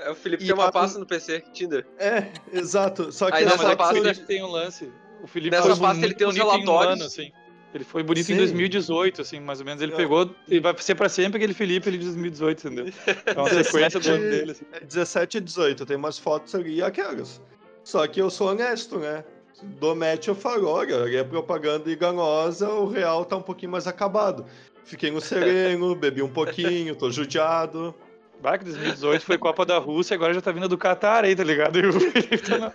É, 0.00 0.10
o 0.10 0.14
Felipe 0.14 0.42
E 0.42 0.46
tem 0.46 0.54
uma 0.54 0.66
a- 0.66 0.72
pasta 0.72 0.98
no 0.98 1.06
PC, 1.06 1.42
Tinder. 1.52 1.86
É, 1.98 2.28
exato. 2.52 3.12
Só 3.12 3.30
que 3.30 3.36
Aí 3.38 3.44
nessa 3.44 3.72
é 3.72 3.76
pasta- 3.76 3.96
eu- 3.96 4.02
Felipe 4.04 4.26
tem 4.26 4.42
um 4.42 4.50
lance. 4.50 4.90
O 5.22 5.26
Felipe 5.26 5.54
Nessa 5.54 5.76
foi 5.76 5.86
pasta 5.86 6.04
ele 6.04 6.14
tem 6.14 6.26
em 6.26 6.30
um 6.30 6.32
relatórios. 6.32 6.94
ano, 6.94 7.04
assim. 7.04 7.30
Ele 7.72 7.84
foi 7.84 8.02
bonito 8.02 8.24
em 8.24 8.32
Sim. 8.34 8.36
2018, 8.38 9.20
assim, 9.20 9.38
mais 9.38 9.60
ou 9.60 9.66
menos. 9.66 9.80
Ele 9.82 9.92
É. 9.92 9.96
pegou. 9.96 10.34
Ele 10.48 10.60
vai 10.60 10.74
ser 10.78 10.94
pra 10.96 11.08
sempre 11.08 11.36
aquele 11.36 11.54
Felipe 11.54 11.88
ele 11.88 11.98
de 11.98 12.04
2018, 12.06 12.66
entendeu? 12.66 12.92
É 13.26 13.32
uma 13.38 13.48
sequência 13.94 14.00
do 14.00 14.08
ano 14.10 14.30
dele, 14.30 14.50
assim. 14.52 14.64
É 14.72 14.80
17 14.80 15.36
e 15.36 15.40
18, 15.40 15.86
tem 15.86 15.96
umas 15.96 16.18
fotos 16.18 16.54
ali 16.54 16.76
e 16.76 16.82
aquelas. 16.82 17.40
Só 17.84 18.04
que 18.08 18.20
eu 18.20 18.28
sou 18.30 18.48
honesto, 18.48 18.98
né? 18.98 19.22
Do 19.62 19.94
match 19.94 20.26
eu 20.26 20.34
falo, 20.34 20.66
olha, 20.68 21.02
ali 21.02 21.16
é 21.16 21.22
propaganda 21.22 21.92
enganosa, 21.92 22.68
o 22.70 22.88
real 22.88 23.24
tá 23.26 23.36
um 23.36 23.42
pouquinho 23.42 23.70
mais 23.72 23.86
acabado. 23.86 24.46
Fiquei 24.84 25.10
no 25.10 25.20
sereno, 25.20 25.94
bebi 25.94 26.22
um 26.22 26.28
pouquinho, 26.32 26.96
tô 26.96 27.10
judiado. 27.10 27.94
Bah, 28.40 28.56
que 28.56 28.64
2018 28.64 29.26
foi 29.26 29.36
Copa 29.36 29.66
da 29.66 29.76
Rússia, 29.76 30.14
agora 30.14 30.32
já 30.32 30.40
tá 30.40 30.50
vindo 30.50 30.66
do 30.66 30.78
Catar 30.78 31.24
aí, 31.24 31.36
tá 31.36 31.44
ligado? 31.44 31.78
E 31.78 31.86
o 31.86 31.92
Felipe 32.00 32.38
tá 32.38 32.58
no, 32.58 32.70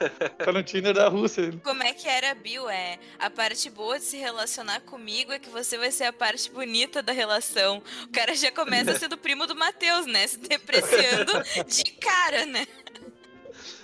tá 0.45 0.51
no 0.51 0.61
Tinder 0.61 0.93
da 0.93 1.07
Rússia. 1.07 1.51
Como 1.63 1.81
é 1.81 1.91
que 1.91 2.07
era 2.07 2.31
a 2.31 2.35
bio? 2.35 2.69
É 2.69 2.99
a 3.17 3.31
parte 3.31 3.69
boa 3.71 3.97
de 3.97 4.05
se 4.05 4.17
relacionar 4.17 4.81
comigo 4.81 5.31
é 5.31 5.39
que 5.39 5.49
você 5.49 5.75
vai 5.75 5.91
ser 5.91 6.03
a 6.03 6.13
parte 6.13 6.51
bonita 6.51 7.01
da 7.01 7.11
relação. 7.11 7.81
O 8.03 8.11
cara 8.11 8.35
já 8.35 8.51
começa 8.51 8.93
sendo 8.99 9.17
primo 9.17 9.47
do 9.47 9.55
Matheus, 9.55 10.05
né? 10.05 10.27
Se 10.27 10.37
depreciando 10.37 11.31
de 11.67 11.83
cara, 11.93 12.45
né? 12.45 12.67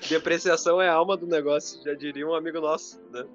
Depreciação 0.08 0.80
é 0.80 0.88
a 0.88 0.94
alma 0.94 1.17
do 1.17 1.26
negócio, 1.26 1.84
já 1.84 1.96
diria 1.96 2.28
um 2.28 2.36
amigo 2.36 2.60
nosso, 2.60 3.00
né? 3.12 3.26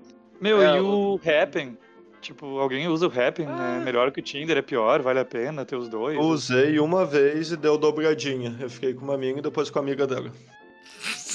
Meu, 0.41 0.63
É, 0.63 0.77
e 0.77 0.81
o 0.81 1.19
Happn? 1.25 1.77
Tipo, 2.21 2.59
alguém 2.59 2.89
usa 2.89 3.07
o 3.07 3.11
Happn, 3.11 3.45
né? 3.47 3.81
Melhor 3.85 4.11
que 4.11 4.19
o 4.21 4.23
Tinder, 4.23 4.57
é 4.57 4.63
pior, 4.63 5.01
vale 5.01 5.21
a 5.21 5.25
pena 5.25 5.65
ter 5.65 5.77
os 5.77 5.89
dois. 5.89 6.17
Eu 6.17 6.23
usei 6.25 6.79
uma 6.81 7.05
vez 7.07 7.53
e 7.53 7.57
deu 7.57 7.79
dobradinha. 7.79 8.57
Eu 8.61 8.69
fiquei 8.69 8.93
com 8.95 9.05
uma 9.05 9.15
amiga 9.15 9.39
e 9.39 9.43
depois 9.43 9.71
com 9.71 9.79
a 9.79 9.83
amiga 9.83 10.07
dela. 10.07 10.33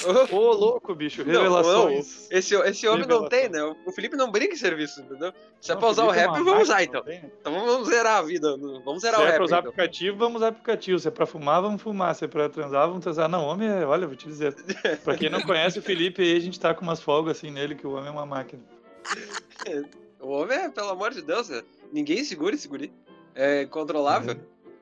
Ô, 0.32 0.52
louco, 0.52 0.94
bicho, 0.96 1.24
Não, 1.24 1.32
revelações. 1.44 2.28
Esse, 2.32 2.56
esse 2.56 2.88
homem 2.88 3.08
não 3.08 3.22
Revelação. 3.22 3.30
tem, 3.30 3.48
né? 3.50 3.76
O 3.86 3.92
Felipe 3.92 4.18
não 4.18 4.32
brinca 4.32 4.54
em 4.54 4.58
serviço, 4.58 5.00
entendeu? 5.00 5.32
Se 5.62 5.72
é 5.72 5.76
Não, 5.76 5.80
pra 5.80 5.90
usar 5.90 6.06
o 6.06 6.12
é 6.14 6.18
rap, 6.18 6.32
vamos 6.44 6.64
usar 6.64 6.84
então. 6.84 7.04
não? 7.06 7.14
Então 7.14 7.54
vamos 7.54 7.88
zerar 7.88 8.18
a 8.18 8.22
vida. 8.24 8.58
Vamos 8.84 9.02
zerar 9.02 9.20
Se 9.20 9.22
o 9.22 9.28
é 9.28 9.30
rap. 9.30 9.36
pra 9.36 9.46
usar 9.46 9.60
então. 9.60 9.70
aplicativo, 9.70 10.18
vamos 10.18 10.38
usar 10.38 10.48
aplicativo. 10.50 11.00
Se 11.00 11.08
é 11.08 11.12
pra 11.12 11.26
fumar, 11.28 11.62
vamos 11.62 11.82
fumar. 11.82 12.14
Se 12.16 12.26
é 12.26 12.28
pra 12.28 12.50
transar, 12.50 12.88
vamos 12.88 13.04
transar. 13.04 13.30
Não, 13.30 13.46
homem, 13.46 13.70
é- 13.70 13.86
olha, 13.86 14.08
vou 14.08 14.16
te 14.16 14.28
dizer. 14.28 14.54
Pra 15.04 15.16
quem 15.16 15.30
não 15.30 15.40
conhece 15.44 15.78
o 15.80 15.82
Felipe 15.84 16.22
aí, 16.24 16.36
a 16.36 16.40
gente 16.42 16.60
tá 16.60 16.74
com 16.74 16.82
umas 16.82 17.02
folgas 17.02 17.38
assim 17.38 17.52
nele, 17.52 17.76
que 17.76 17.86
o 17.88 17.92
homem 17.94 18.08
é 18.08 18.12
uma 18.12 18.26
máquina. 18.26 18.62
O 20.22 20.30
homem 20.30 20.58
é, 20.58 20.70
pelo 20.70 20.90
amor 20.90 21.12
de 21.12 21.22
Deus, 21.22 21.50
é- 21.50 21.64
ninguém 21.92 22.24
segura 22.24 22.56
esse 22.56 22.68
guri. 22.68 22.94
É 23.34 23.66
controlável. 23.66 24.36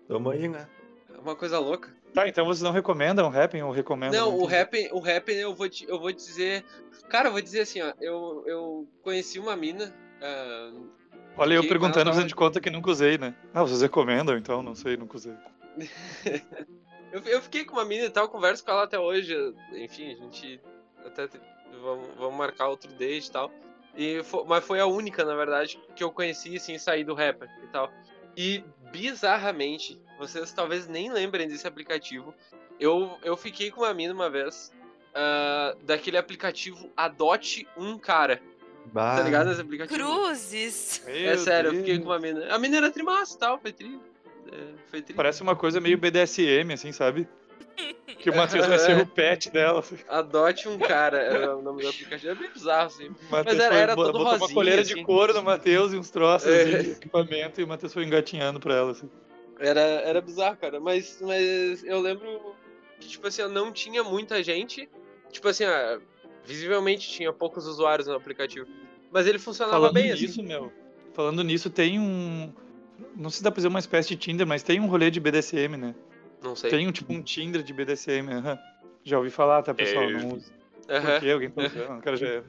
Tamo 0.07 0.29
aí, 0.31 0.47
né? 0.47 0.67
É 1.13 1.17
uma 1.19 1.35
coisa 1.35 1.59
louca. 1.59 1.95
Tá, 2.13 2.27
então 2.27 2.45
vocês 2.45 2.63
não 2.63 2.71
recomendam 2.71 3.29
o 3.29 3.35
Happn 3.39 3.61
ou 3.61 3.71
recomendam? 3.71 4.19
Não, 4.31 4.37
o 4.37 4.45
rap, 4.45 4.89
o 4.91 4.99
rap 4.99 5.29
eu 5.31 5.53
vou 5.53 5.69
te, 5.69 5.87
eu 5.87 5.99
vou 5.99 6.11
te 6.11 6.17
dizer. 6.25 6.65
Cara, 7.07 7.27
eu 7.27 7.31
vou 7.31 7.41
dizer 7.41 7.61
assim, 7.61 7.81
ó. 7.81 7.93
Eu, 8.01 8.43
eu 8.47 8.87
conheci 9.03 9.37
uma 9.39 9.55
mina. 9.55 9.93
ah, 10.21 10.71
Olha, 11.37 11.53
eu 11.53 11.67
perguntando, 11.67 12.09
fazendo 12.09 12.27
de 12.27 12.35
conta 12.35 12.59
que 12.59 12.69
nunca 12.69 12.89
usei, 12.89 13.17
né? 13.17 13.35
Ah, 13.53 13.63
vocês 13.63 13.81
recomendam 13.81 14.35
então? 14.35 14.63
Não 14.63 14.73
sei, 14.75 14.97
nunca 14.97 15.15
usei. 15.17 15.33
eu, 17.13 17.21
eu 17.25 17.41
fiquei 17.41 17.63
com 17.63 17.73
uma 17.73 17.85
mina 17.85 18.05
e 18.05 18.09
tal, 18.09 18.27
converso 18.27 18.63
com 18.65 18.71
ela 18.71 18.83
até 18.83 18.99
hoje. 18.99 19.33
Enfim, 19.73 20.11
a 20.11 20.15
gente 20.15 20.59
até 21.05 21.29
vamos, 21.81 22.07
vamos 22.17 22.37
marcar 22.37 22.67
outro 22.67 22.91
date 22.93 23.27
e 23.27 23.31
tal. 23.31 23.51
E 23.95 24.23
fo- 24.23 24.45
mas 24.47 24.63
foi 24.65 24.79
a 24.79 24.85
única, 24.85 25.25
na 25.25 25.35
verdade, 25.35 25.79
que 25.95 26.03
eu 26.03 26.11
conheci 26.11 26.55
assim, 26.55 26.77
sair 26.77 27.03
do 27.03 27.13
rapper 27.13 27.49
e 27.63 27.67
tal. 27.67 27.91
E 28.37 28.63
bizarramente, 28.91 29.99
vocês 30.17 30.51
talvez 30.53 30.87
nem 30.87 31.11
lembrem 31.11 31.47
desse 31.47 31.67
aplicativo. 31.67 32.33
Eu, 32.79 33.17
eu 33.23 33.35
fiquei 33.35 33.71
com 33.71 33.81
uma 33.81 33.93
mina 33.93 34.13
uma 34.13 34.29
vez. 34.29 34.71
ah, 35.13 35.75
daquele 35.83 36.17
aplicativo 36.17 36.89
Adote 36.95 37.67
um 37.75 37.97
Cara. 37.97 38.41
Bah, 38.85 39.17
Tá 39.17 39.23
ligado 39.23 39.47
nesse 39.49 39.61
aplicativo? 39.61 39.99
Cruzes. 39.99 41.03
É 41.07 41.35
sério, 41.37 41.69
eu 41.71 41.75
fiquei 41.75 41.99
com 41.99 42.05
uma 42.05 42.19
mina. 42.19 42.53
A 42.53 42.57
mina 42.57 42.77
era 42.77 42.89
trimassa 42.91 43.35
e 43.35 43.39
tal, 43.39 43.59
foi 43.59 43.71
tri. 43.73 43.99
é, 44.51 44.57
foi 44.87 45.01
tri. 45.01 45.13
Parece 45.13 45.41
uma 45.43 45.55
coisa 45.55 45.81
meio 45.81 45.97
BDSM, 45.97 46.73
assim, 46.73 46.91
sabe? 46.91 47.27
Que 48.19 48.29
o 48.29 48.35
Matheus 48.35 48.67
vai 48.67 48.77
ser 48.77 48.97
o 49.01 49.05
pet 49.07 49.49
dela. 49.49 49.79
assim. 49.79 49.97
Adote 50.09 50.67
um 50.67 50.77
cara, 50.77 51.17
era 51.19 51.55
o 51.55 51.61
nome 51.61 51.81
do 51.83 51.87
aplicativo. 51.89 52.31
É 52.31 52.35
bem 52.35 52.49
bizarro, 52.51 52.87
assim. 52.87 53.07
O 53.07 53.31
Matheus 53.31 53.57
era- 53.59 53.69
foi- 53.73 53.77
era 53.81 53.95
bo- 53.95 54.03
todo 54.03 54.11
botou 54.13 54.27
uma 54.27 54.37
rosinha, 54.37 54.53
coleira 54.53 54.81
assim. 54.81 54.95
de 54.95 55.03
couro 55.03 55.33
no 55.33 55.41
Matheus 55.41 55.93
e 55.93 55.97
uns 55.97 56.09
troços 56.09 56.49
É. 56.49 56.63
assim, 56.63 56.81
de 56.83 56.91
equipamento 56.91 57.61
e 57.61 57.63
o 57.63 57.67
Matheus 57.67 57.93
foi 57.93 58.03
engatinhando 58.03 58.59
pra 58.59 58.75
ela. 58.75 58.91
Assim. 58.91 59.09
Era, 59.59 59.79
era 59.81 60.19
bizarro, 60.21 60.57
cara. 60.57 60.79
Mas, 60.79 61.17
mas 61.21 61.83
eu 61.83 61.99
lembro 62.01 62.55
que, 62.99 63.07
tipo 63.07 63.25
assim, 63.27 63.41
não 63.47 63.71
tinha 63.71 64.03
muita 64.03 64.43
gente. 64.43 64.89
Tipo 65.31 65.47
assim, 65.47 65.63
ah, 65.63 65.99
visivelmente 66.45 67.07
tinha 67.09 67.31
poucos 67.31 67.65
usuários 67.67 68.07
no 68.07 68.15
aplicativo. 68.15 68.67
Mas 69.11 69.27
ele 69.27 69.39
funcionava 69.39 69.77
Falando 69.77 69.93
bem, 69.93 70.11
nisso, 70.11 70.25
assim. 70.25 70.43
meu. 70.43 70.71
Falando 71.13 71.43
nisso, 71.43 71.69
tem 71.69 71.99
um. 71.99 72.51
Não 73.15 73.29
sei 73.29 73.37
se 73.37 73.43
dá 73.43 73.49
pra 73.51 73.57
dizer 73.57 73.67
uma 73.69 73.79
espécie 73.79 74.09
de 74.09 74.17
Tinder, 74.17 74.45
mas 74.45 74.61
tem 74.61 74.79
um 74.79 74.87
rolê 74.87 75.09
de 75.09 75.19
BDSM, 75.21 75.77
né? 75.77 75.95
Não 76.41 76.55
sei. 76.55 76.69
Tem 76.69 76.87
um 76.87 76.91
tipo 76.91 77.11
um 77.13 77.21
Tinder 77.21 77.61
de 77.63 77.73
BDSM. 77.73 78.29
aham. 78.31 78.57
Já 79.03 79.17
ouvi 79.17 79.29
falar, 79.29 79.61
tá, 79.63 79.73
pessoal? 79.73 80.03
É. 80.05 80.11
Não 80.13 80.29
usa. 80.35 80.51
Aham. 80.89 81.11
Por 81.11 81.19
quê? 81.19 81.31
Alguém 81.31 81.49
tá 81.49 81.61
usando? 81.63 81.97
O 81.99 82.01
cara 82.01 82.17
já 82.17 82.27
é. 82.27 82.43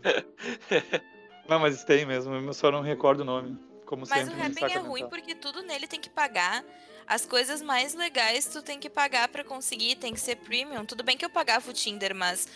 Não, 1.48 1.58
mas 1.58 1.82
tem 1.84 2.06
mesmo, 2.06 2.34
eu 2.34 2.52
só 2.52 2.70
não 2.70 2.80
recordo 2.80 3.20
o 3.20 3.24
nome. 3.24 3.58
Como 3.86 4.04
Mas 4.08 4.24
sempre. 4.26 4.40
o 4.40 4.44
Happn 4.46 4.60
saca 4.60 4.72
é 4.74 4.78
ruim 4.78 5.08
porque 5.08 5.34
tudo 5.34 5.62
nele 5.62 5.86
tem 5.88 6.00
que 6.00 6.08
pagar. 6.08 6.64
As 7.08 7.26
coisas 7.26 7.60
mais 7.60 7.92
legais 7.94 8.46
tu 8.46 8.62
tem 8.62 8.78
que 8.78 8.88
pagar 8.88 9.26
pra 9.28 9.42
conseguir, 9.42 9.96
tem 9.96 10.12
que 10.14 10.20
ser 10.20 10.36
premium. 10.36 10.84
Tudo 10.84 11.02
bem 11.02 11.16
que 11.16 11.24
eu 11.24 11.30
pagava 11.30 11.68
o 11.68 11.72
Tinder, 11.72 12.14
mas 12.14 12.46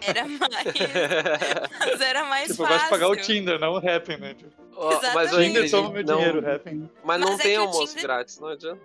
era 0.00 0.24
mais, 0.26 0.64
mas 1.78 2.00
era 2.00 2.24
mais 2.24 2.48
Tipo, 2.48 2.62
eu 2.62 2.66
fácil. 2.66 2.78
gosto 2.78 2.84
de 2.84 2.90
pagar 2.90 3.08
o 3.10 3.16
Tinder, 3.16 3.58
não 3.60 3.72
o 3.74 3.76
Happn, 3.76 4.16
né? 4.16 4.34
Tipo, 4.34 4.50
Ó, 4.74 5.00
mas, 5.12 5.32
ô, 5.34 5.38
Tinder 5.42 5.70
toma 5.70 5.90
meu 5.90 6.04
não, 6.04 6.16
dinheiro, 6.16 6.40
o 6.42 6.50
Happn. 6.50 6.88
mas 7.04 7.20
não 7.20 7.28
Mas 7.32 7.40
é 7.40 7.42
tem 7.42 7.58
o 7.58 7.62
almoço 7.62 7.86
Tinder- 7.88 8.02
grátis, 8.04 8.38
não 8.40 8.48
adianta. 8.48 8.80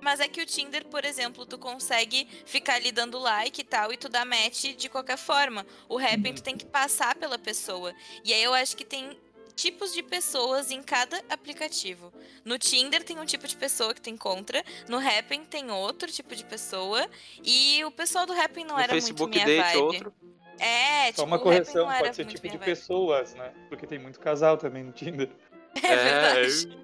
Mas 0.00 0.20
é 0.20 0.28
que 0.28 0.40
o 0.40 0.46
Tinder, 0.46 0.84
por 0.86 1.04
exemplo, 1.04 1.44
tu 1.44 1.58
consegue 1.58 2.26
ficar 2.46 2.74
ali 2.74 2.92
dando 2.92 3.18
like 3.18 3.60
e 3.60 3.64
tal, 3.64 3.92
e 3.92 3.96
tu 3.96 4.08
dá 4.08 4.24
match 4.24 4.74
de 4.76 4.88
qualquer 4.88 5.18
forma. 5.18 5.66
O 5.88 5.98
Happn 5.98 6.34
tu 6.34 6.42
tem 6.42 6.56
que 6.56 6.66
passar 6.66 7.14
pela 7.16 7.38
pessoa. 7.38 7.94
E 8.24 8.32
aí 8.32 8.42
eu 8.42 8.54
acho 8.54 8.76
que 8.76 8.84
tem 8.84 9.18
tipos 9.56 9.92
de 9.92 10.04
pessoas 10.04 10.70
em 10.70 10.80
cada 10.80 11.20
aplicativo. 11.28 12.12
No 12.44 12.56
Tinder 12.58 13.02
tem 13.02 13.18
um 13.18 13.24
tipo 13.24 13.46
de 13.48 13.56
pessoa 13.56 13.92
que 13.92 14.00
tu 14.00 14.08
encontra, 14.08 14.64
no 14.88 14.98
Happn 14.98 15.44
tem 15.44 15.68
outro 15.72 16.10
tipo 16.12 16.36
de 16.36 16.44
pessoa, 16.44 17.08
e 17.42 17.84
o 17.84 17.90
pessoal 17.90 18.24
do 18.24 18.32
Happn 18.32 18.64
não 18.64 18.76
No 18.76 18.80
era 18.80 18.92
Facebook 18.92 19.36
muito 19.36 19.46
minha 19.46 19.62
Date 19.62 19.74
vibe. 19.74 19.82
outro. 19.82 20.14
É, 20.60 21.06
Só 21.06 21.10
tipo, 21.12 21.24
uma 21.24 21.38
correção, 21.38 21.84
não 21.86 21.92
era 21.92 22.04
pode 22.04 22.16
ser 22.16 22.24
tipo 22.24 22.42
de 22.42 22.56
vibe. 22.56 22.64
pessoas, 22.64 23.34
né? 23.34 23.52
Porque 23.68 23.86
tem 23.86 23.98
muito 23.98 24.18
casal 24.20 24.56
também 24.56 24.84
no 24.84 24.92
Tinder. 24.92 25.28
É 25.82 25.96
verdade. 25.96 26.78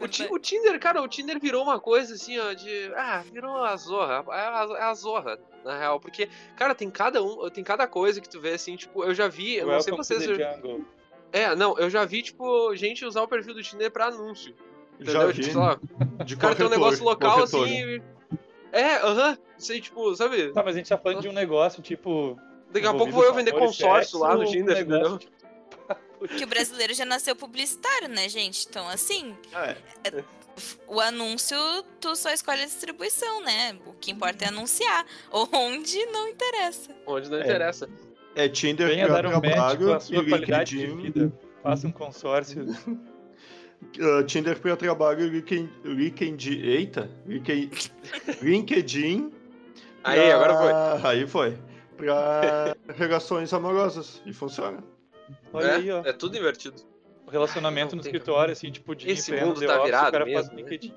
O, 0.00 0.06
Ti- 0.08 0.28
o 0.30 0.38
Tinder, 0.38 0.78
cara, 0.80 1.02
o 1.02 1.08
Tinder 1.08 1.38
virou 1.40 1.62
uma 1.62 1.78
coisa 1.80 2.14
assim, 2.14 2.38
ó, 2.38 2.52
de. 2.52 2.92
Ah, 2.96 3.22
virou 3.32 3.56
a 3.64 3.76
zorra. 3.76 4.24
É 4.28 4.40
a, 4.40 4.68
é 4.78 4.82
a 4.82 4.94
zorra, 4.94 5.38
na 5.64 5.78
real. 5.78 5.98
Porque, 6.00 6.28
cara, 6.56 6.74
tem 6.74 6.90
cada 6.90 7.22
um, 7.22 7.48
tem 7.50 7.64
cada 7.64 7.86
coisa 7.86 8.20
que 8.20 8.28
tu 8.28 8.40
vê 8.40 8.50
assim, 8.54 8.76
tipo, 8.76 9.04
eu 9.04 9.14
já 9.14 9.28
vi, 9.28 9.56
eu 9.56 9.66
não 9.66 9.80
sei 9.80 9.92
Welcome 9.92 10.04
vocês. 10.18 10.38
eu-. 10.64 10.84
É, 11.32 11.54
não, 11.56 11.78
eu 11.78 11.88
já 11.88 12.04
vi, 12.04 12.22
tipo, 12.22 12.74
gente 12.76 13.04
usar 13.04 13.22
o 13.22 13.28
perfil 13.28 13.54
do 13.54 13.62
Tinder 13.62 13.90
pra 13.90 14.06
anúncio. 14.06 14.54
Já 15.00 15.12
Entendeu? 15.12 15.28
vi. 15.28 15.34
Tipo, 15.42 15.46
sei 15.52 15.60
lá, 15.60 15.78
De 16.24 16.34
o 16.34 16.38
cara 16.38 16.54
tem 16.54 16.66
um 16.66 16.70
negócio 16.70 17.04
local 17.04 17.42
assim. 17.42 17.64
e- 17.66 18.02
É, 18.70 18.96
aham. 18.96 19.36
sei, 19.58 19.80
tipo, 19.80 20.14
sabe? 20.14 20.52
Tá, 20.52 20.62
mas 20.62 20.74
a 20.74 20.78
gente 20.78 20.88
tá 20.88 20.96
falando 20.98 21.20
de 21.22 21.28
um 21.28 21.32
negócio, 21.32 21.82
tipo. 21.82 22.38
Daqui 22.70 22.86
a 22.86 22.94
pouco 22.94 23.12
vou 23.12 23.24
eu 23.24 23.34
vender 23.34 23.52
consórcio 23.52 24.02
sexo, 24.12 24.18
lá 24.18 24.34
no 24.34 24.42
um 24.42 24.46
Tinder, 24.46 24.76
negócio, 24.76 25.00
entendeu? 25.00 25.18
tipo, 25.18 25.32
Que 26.28 26.44
o 26.44 26.46
brasileiro 26.46 26.94
já 26.94 27.04
nasceu 27.04 27.34
publicitário, 27.36 28.08
né, 28.08 28.28
gente? 28.28 28.66
Então, 28.68 28.86
assim, 28.88 29.36
É, 29.54 29.76
o 30.86 31.00
anúncio, 31.00 31.56
tu 32.00 32.14
só 32.14 32.30
escolhe 32.30 32.62
a 32.62 32.66
distribuição, 32.66 33.42
né? 33.42 33.76
O 33.86 33.92
que 33.94 34.10
importa 34.10 34.44
é 34.44 34.48
anunciar. 34.48 35.04
Onde 35.32 36.04
não 36.06 36.28
interessa. 36.28 36.94
Onde 37.06 37.30
não 37.30 37.38
É. 37.38 37.42
interessa. 37.42 37.88
é 38.34 38.48
Tinder 38.48 38.88
Venha 38.88 39.06
pra 39.06 39.22
dar 39.22 39.28
um 39.28 39.32
match 39.32 39.42
trabalho 39.52 39.86
com 39.86 39.92
a 39.94 40.00
sua 40.00 40.16
e 40.22 40.28
qualidade 40.28 40.70
de 40.78 40.86
LinkedIn. 40.86 41.02
vida. 41.12 41.32
Faça 41.62 41.86
um 41.86 41.92
consórcio. 41.92 42.64
Uh, 42.64 44.24
Tinder 44.26 44.58
para 44.60 44.76
trabalho, 44.76 45.28
LinkedIn, 45.28 45.70
LinkedIn, 45.84 46.60
eita, 46.62 47.10
LinkedIn, 47.26 47.70
LinkedIn 48.42 49.32
Aí, 50.04 50.20
pra- 50.20 50.34
agora 50.34 50.54
foi. 51.00 51.10
Aí 51.10 51.26
foi. 51.26 51.58
Para 51.96 52.76
relações 52.96 53.52
amorosas. 53.52 54.20
E 54.26 54.32
funciona. 54.32 54.82
Olha 55.52 55.66
é, 55.66 55.74
aí, 55.76 55.90
ó. 55.90 56.02
é 56.04 56.12
tudo 56.12 56.36
invertido. 56.36 56.82
O 57.26 57.30
relacionamento 57.30 57.92
Não 57.92 57.98
no 57.98 58.02
tem 58.02 58.12
escritório, 58.12 58.52
assim, 58.52 58.70
tipo, 58.70 58.94
de 58.94 59.10
Esse 59.10 59.32
mundo 59.32 59.60
tá 59.60 59.76
Office, 59.76 59.84
virado 59.84 60.08
o 60.08 60.12
cara 60.12 60.24
faz 60.24 60.36
mesmo, 60.36 60.54
né? 60.54 60.62
LinkedIn. 60.62 60.94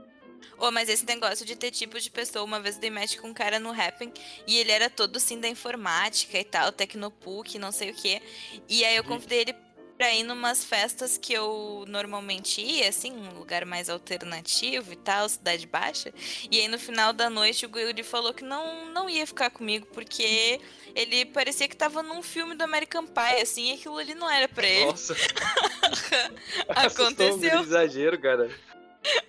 Ô, 0.58 0.72
mas 0.72 0.90
esse 0.90 1.06
negócio 1.06 1.46
de 1.46 1.56
ter 1.56 1.72
tipo 1.72 2.00
de 2.00 2.10
pessoa, 2.10 2.46
uma 2.46 2.60
vez 2.60 2.76
eu 2.76 2.82
dei 2.82 2.90
match 2.90 3.18
com 3.18 3.28
um 3.28 3.34
cara 3.34 3.60
no 3.60 3.72
Happn 3.72 4.12
e 4.48 4.58
ele 4.58 4.72
era 4.72 4.90
todo 4.90 5.18
assim 5.18 5.40
da 5.40 5.48
informática 5.48 6.38
e 6.40 6.44
tal, 6.44 6.72
Tecnopuc, 6.72 7.60
não 7.60 7.72
sei 7.72 7.92
o 7.92 7.94
quê. 7.94 8.22
E 8.70 8.86
aí 8.86 8.96
eu 8.96 9.04
convidei 9.04 9.42
ele 9.42 9.56
pra 9.98 10.14
ir 10.14 10.24
numas 10.24 10.64
festas 10.66 11.18
que 11.18 11.32
eu 11.34 11.86
normalmente 11.88 12.62
ia, 12.62 12.90
assim, 12.90 13.12
um 13.14 13.38
lugar 13.38 13.66
mais 13.66 13.90
alternativo 13.90 14.92
e 14.92 14.96
tal, 14.98 15.28
cidade 15.30 15.66
baixa. 15.66 16.14
E 16.52 16.60
aí 16.60 16.68
no 16.68 16.78
final 16.78 17.14
da 17.14 17.30
noite 17.30 17.66
o 17.66 17.70
Guri 17.70 18.04
falou 18.04 18.34
que 18.34 18.44
não, 18.44 18.88
não 18.92 19.10
ia 19.10 19.26
ficar 19.26 19.50
comigo, 19.50 19.88
porque 19.94 20.60
ele 20.94 21.26
parecia 21.26 21.68
que 21.68 21.76
tava 21.78 22.04
num 22.04 22.22
filme 22.22 22.56
do 22.56 22.64
American 22.64 23.06
Pie, 23.08 23.42
assim, 23.42 23.72
e 23.72 23.74
aquilo 23.76 23.98
ali 23.98 24.14
não 24.16 24.30
era 24.30 24.48
pra 24.50 24.68
ele. 24.68 24.86
Nossa, 24.86 25.14
assustou 26.70 27.06
um 27.06 27.10
Aconteceu, 27.10 27.60
exagero, 27.62 28.20
cara. 28.20 28.50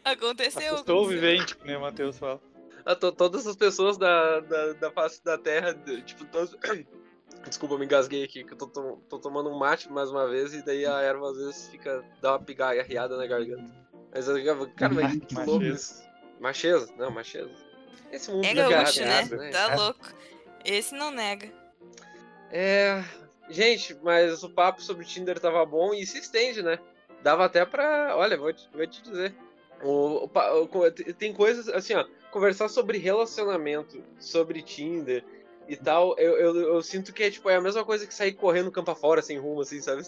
aconteceu. 0.05 0.75
Aconteceu. 0.77 1.05
vivente, 1.07 1.57
que 1.57 1.65
nem 1.67 1.77
o 1.77 1.81
Matheus 1.81 2.19
fala. 2.19 2.41
Ah, 2.85 2.95
to- 2.95 3.13
todas 3.13 3.47
as 3.47 3.57
pessoas 3.57 3.97
da, 3.99 4.41
da, 4.41 4.73
da 4.75 4.91
face 4.93 5.23
da 5.25 5.37
Terra, 5.37 5.75
tipo, 6.05 6.25
todos... 6.27 6.55
Desculpa, 7.47 7.75
eu 7.75 7.79
me 7.79 7.85
engasguei 7.85 8.25
aqui, 8.25 8.43
que 8.45 8.53
eu 8.53 8.59
tô, 8.59 8.67
tô 9.09 9.19
tomando 9.19 9.51
um 9.51 9.59
mate 9.59 9.91
mais 9.91 10.11
uma 10.11 10.29
vez 10.29 10.53
e 10.53 10.65
daí 10.65 10.85
a 10.85 11.01
erva 11.01 11.31
às 11.31 11.37
vezes 11.37 11.69
fica, 11.69 12.05
dá 12.21 12.33
uma 12.33 12.41
pigarreada 12.41 13.17
na 13.17 13.27
garganta. 13.27 13.71
Mas 14.13 14.29
eu 14.29 14.71
cara, 14.71 14.93
mas 14.95 15.17
que 15.17 15.35
louco 15.35 15.65
isso. 15.65 16.03
Macheza? 16.41 16.93
Não, 16.97 17.11
macheza. 17.11 17.51
Esse 18.11 18.31
mundo 18.31 18.45
É 18.45 18.55
gaúcho, 18.55 19.01
né? 19.01 19.23
virado, 19.23 19.53
Tá 19.53 19.75
louco. 19.77 20.13
Esse 20.65 20.95
não 20.95 21.11
nega. 21.11 21.53
É. 22.51 23.05
Gente, 23.49 23.97
mas 24.03 24.43
o 24.43 24.51
papo 24.51 24.83
sobre 24.83 25.05
Tinder 25.05 25.39
tava 25.39 25.65
bom 25.65 25.95
e 25.95 26.05
se 26.05 26.19
estende, 26.19 26.63
né? 26.63 26.79
Dava 27.23 27.45
até 27.45 27.65
pra. 27.65 28.17
Olha, 28.17 28.37
vou 28.37 28.53
te, 28.53 28.69
vou 28.73 28.87
te 28.87 29.03
dizer. 29.03 29.35
O, 29.83 30.25
o 30.25 30.31
o 30.35 30.91
tem 31.15 31.33
coisas 31.33 31.69
assim, 31.69 31.95
ó. 31.95 32.05
Conversar 32.31 32.69
sobre 32.69 32.99
relacionamento, 32.99 34.03
sobre 34.19 34.63
Tinder 34.63 35.25
e 35.69 35.77
tal, 35.77 36.17
eu, 36.19 36.37
eu, 36.37 36.57
eu 36.75 36.83
sinto 36.83 37.13
que 37.13 37.23
é 37.25 37.31
tipo 37.31 37.49
é 37.51 37.57
a 37.57 37.61
mesma 37.61 37.85
coisa 37.85 38.07
que 38.07 38.15
sair 38.15 38.33
correndo 38.33 38.71
campo 38.71 38.91
afora, 38.91 39.21
sem 39.23 39.39
rumo, 39.39 39.61
assim, 39.63 39.81
sabe? 39.81 40.03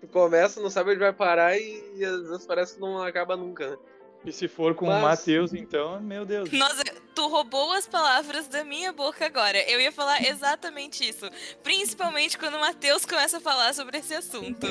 Tu 0.00 0.06
começa, 0.08 0.60
não 0.60 0.70
sabe 0.70 0.90
onde 0.90 1.00
vai 1.00 1.12
parar 1.12 1.56
e, 1.58 1.82
e 1.96 2.04
às 2.04 2.22
vezes 2.28 2.46
parece 2.46 2.74
que 2.74 2.80
não 2.80 3.02
acaba 3.02 3.36
nunca, 3.36 3.70
né? 3.70 3.76
E 4.24 4.32
se 4.32 4.48
for 4.48 4.74
com 4.74 4.86
Mas- 4.86 4.98
o 4.98 5.02
Matheus, 5.02 5.54
então, 5.54 6.00
meu 6.00 6.24
Deus. 6.26 6.50
Nossa, 6.50 6.82
tu 7.14 7.28
roubou 7.28 7.70
as 7.72 7.86
palavras 7.86 8.48
da 8.48 8.64
minha 8.64 8.92
boca 8.92 9.24
agora. 9.24 9.58
Eu 9.70 9.80
ia 9.80 9.92
falar 9.92 10.20
exatamente 10.26 11.08
isso. 11.08 11.30
Principalmente 11.62 12.36
quando 12.36 12.54
o 12.56 12.60
Matheus 12.60 13.04
começa 13.04 13.36
a 13.38 13.40
falar 13.40 13.72
sobre 13.74 13.98
esse 13.98 14.12
assunto. 14.14 14.66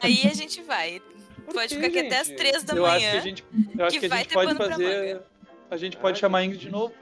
Aí 0.00 0.22
a 0.24 0.34
gente 0.34 0.62
vai. 0.62 1.02
Pode 1.52 1.68
quê, 1.68 1.74
ficar 1.74 1.86
aqui 1.88 1.98
até 2.06 2.20
as 2.20 2.28
gente? 2.28 2.36
três 2.36 2.62
da 2.62 2.74
eu 2.76 2.86
acho 2.86 2.98
que 3.00 3.06
manhã. 3.06 3.18
a 3.18 3.20
gente, 3.22 3.44
eu 3.76 3.84
acho 3.86 3.94
que 3.94 4.00
que 4.00 4.06
a 4.06 4.08
vai 4.08 4.18
gente 4.18 4.28
ter 4.28 4.34
pode 4.34 4.46
pano 4.46 4.58
pra 4.60 4.70
fazer. 4.70 5.22
A 5.68 5.76
gente 5.76 5.96
pode 5.96 6.18
Ah, 6.18 6.20
chamar 6.20 6.38
a 6.38 6.44
Ingrid 6.44 6.60
de 6.60 6.70
novo 6.70 6.94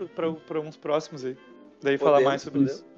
para 0.46 0.60
uns 0.60 0.76
próximos 0.78 1.24
aí. 1.24 1.36
Daí 1.82 1.98
falar 1.98 2.20
mais 2.20 2.42
sobre 2.42 2.60
podemos. 2.60 2.80
isso. 2.80 2.90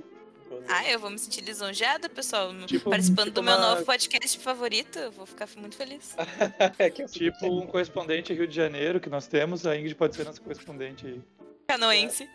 Ah, 0.68 0.88
eu 0.90 0.98
vou 1.00 1.10
me 1.10 1.18
sentir 1.18 1.40
lisonjeada, 1.42 2.08
pessoal. 2.08 2.54
Tipo- 2.66 2.90
Participando 2.90 3.26
tipo 3.26 3.40
do 3.40 3.42
meu 3.42 3.54
uma- 3.56 3.70
novo 3.70 3.84
podcast 3.84 4.38
favorito. 4.38 4.98
Eu 4.98 5.10
vou 5.10 5.26
ficar 5.26 5.48
muito 5.56 5.76
feliz. 5.76 6.14
É 6.78 6.90
Tipo 6.90 7.46
um 7.46 7.66
correspondente 7.66 8.32
Rio 8.32 8.46
de 8.46 8.54
Janeiro 8.54 9.00
que 9.00 9.08
nós 9.08 9.26
temos, 9.26 9.66
a 9.66 9.76
Ingrid 9.76 9.94
pode 9.94 10.14
ser 10.14 10.24
nossa 10.24 10.40
correspondente 10.40 11.06
aí. 11.06 11.20
Canoense. 11.66 12.28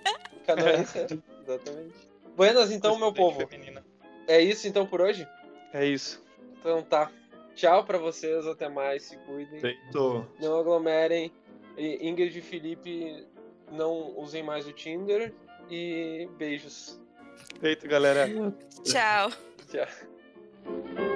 Canoense, 0.46 0.98
é, 0.98 1.04
exatamente. 1.44 1.94
Buenas 2.36 2.72
então, 2.72 2.98
meu 2.98 3.14
povo. 3.14 3.48
Feminina. 3.48 3.86
É 4.28 4.42
isso 4.42 4.68
então 4.68 4.86
por 4.86 5.00
hoje? 5.02 5.28
É 5.74 5.86
isso. 5.86 6.22
Então 6.60 6.82
tá. 6.82 7.12
Tchau 7.56 7.84
pra 7.86 7.98
vocês, 7.98 8.46
até 8.46 8.68
mais, 8.70 9.04
se 9.04 9.18
cuidem. 9.18 9.60
Feito. 9.60 10.26
Não 10.40 10.60
aglomerem. 10.60 11.32
Ingrid 11.78 12.38
e 12.38 12.42
Felipe 12.42 13.26
não 13.72 14.18
usem 14.18 14.42
mais 14.44 14.68
o 14.68 14.72
Tinder 14.74 15.34
e 15.70 16.30
beijos. 16.38 17.00
Feito, 17.60 17.88
galera. 17.88 18.28
Tchau. 18.84 19.32
Tchau. 19.70 21.07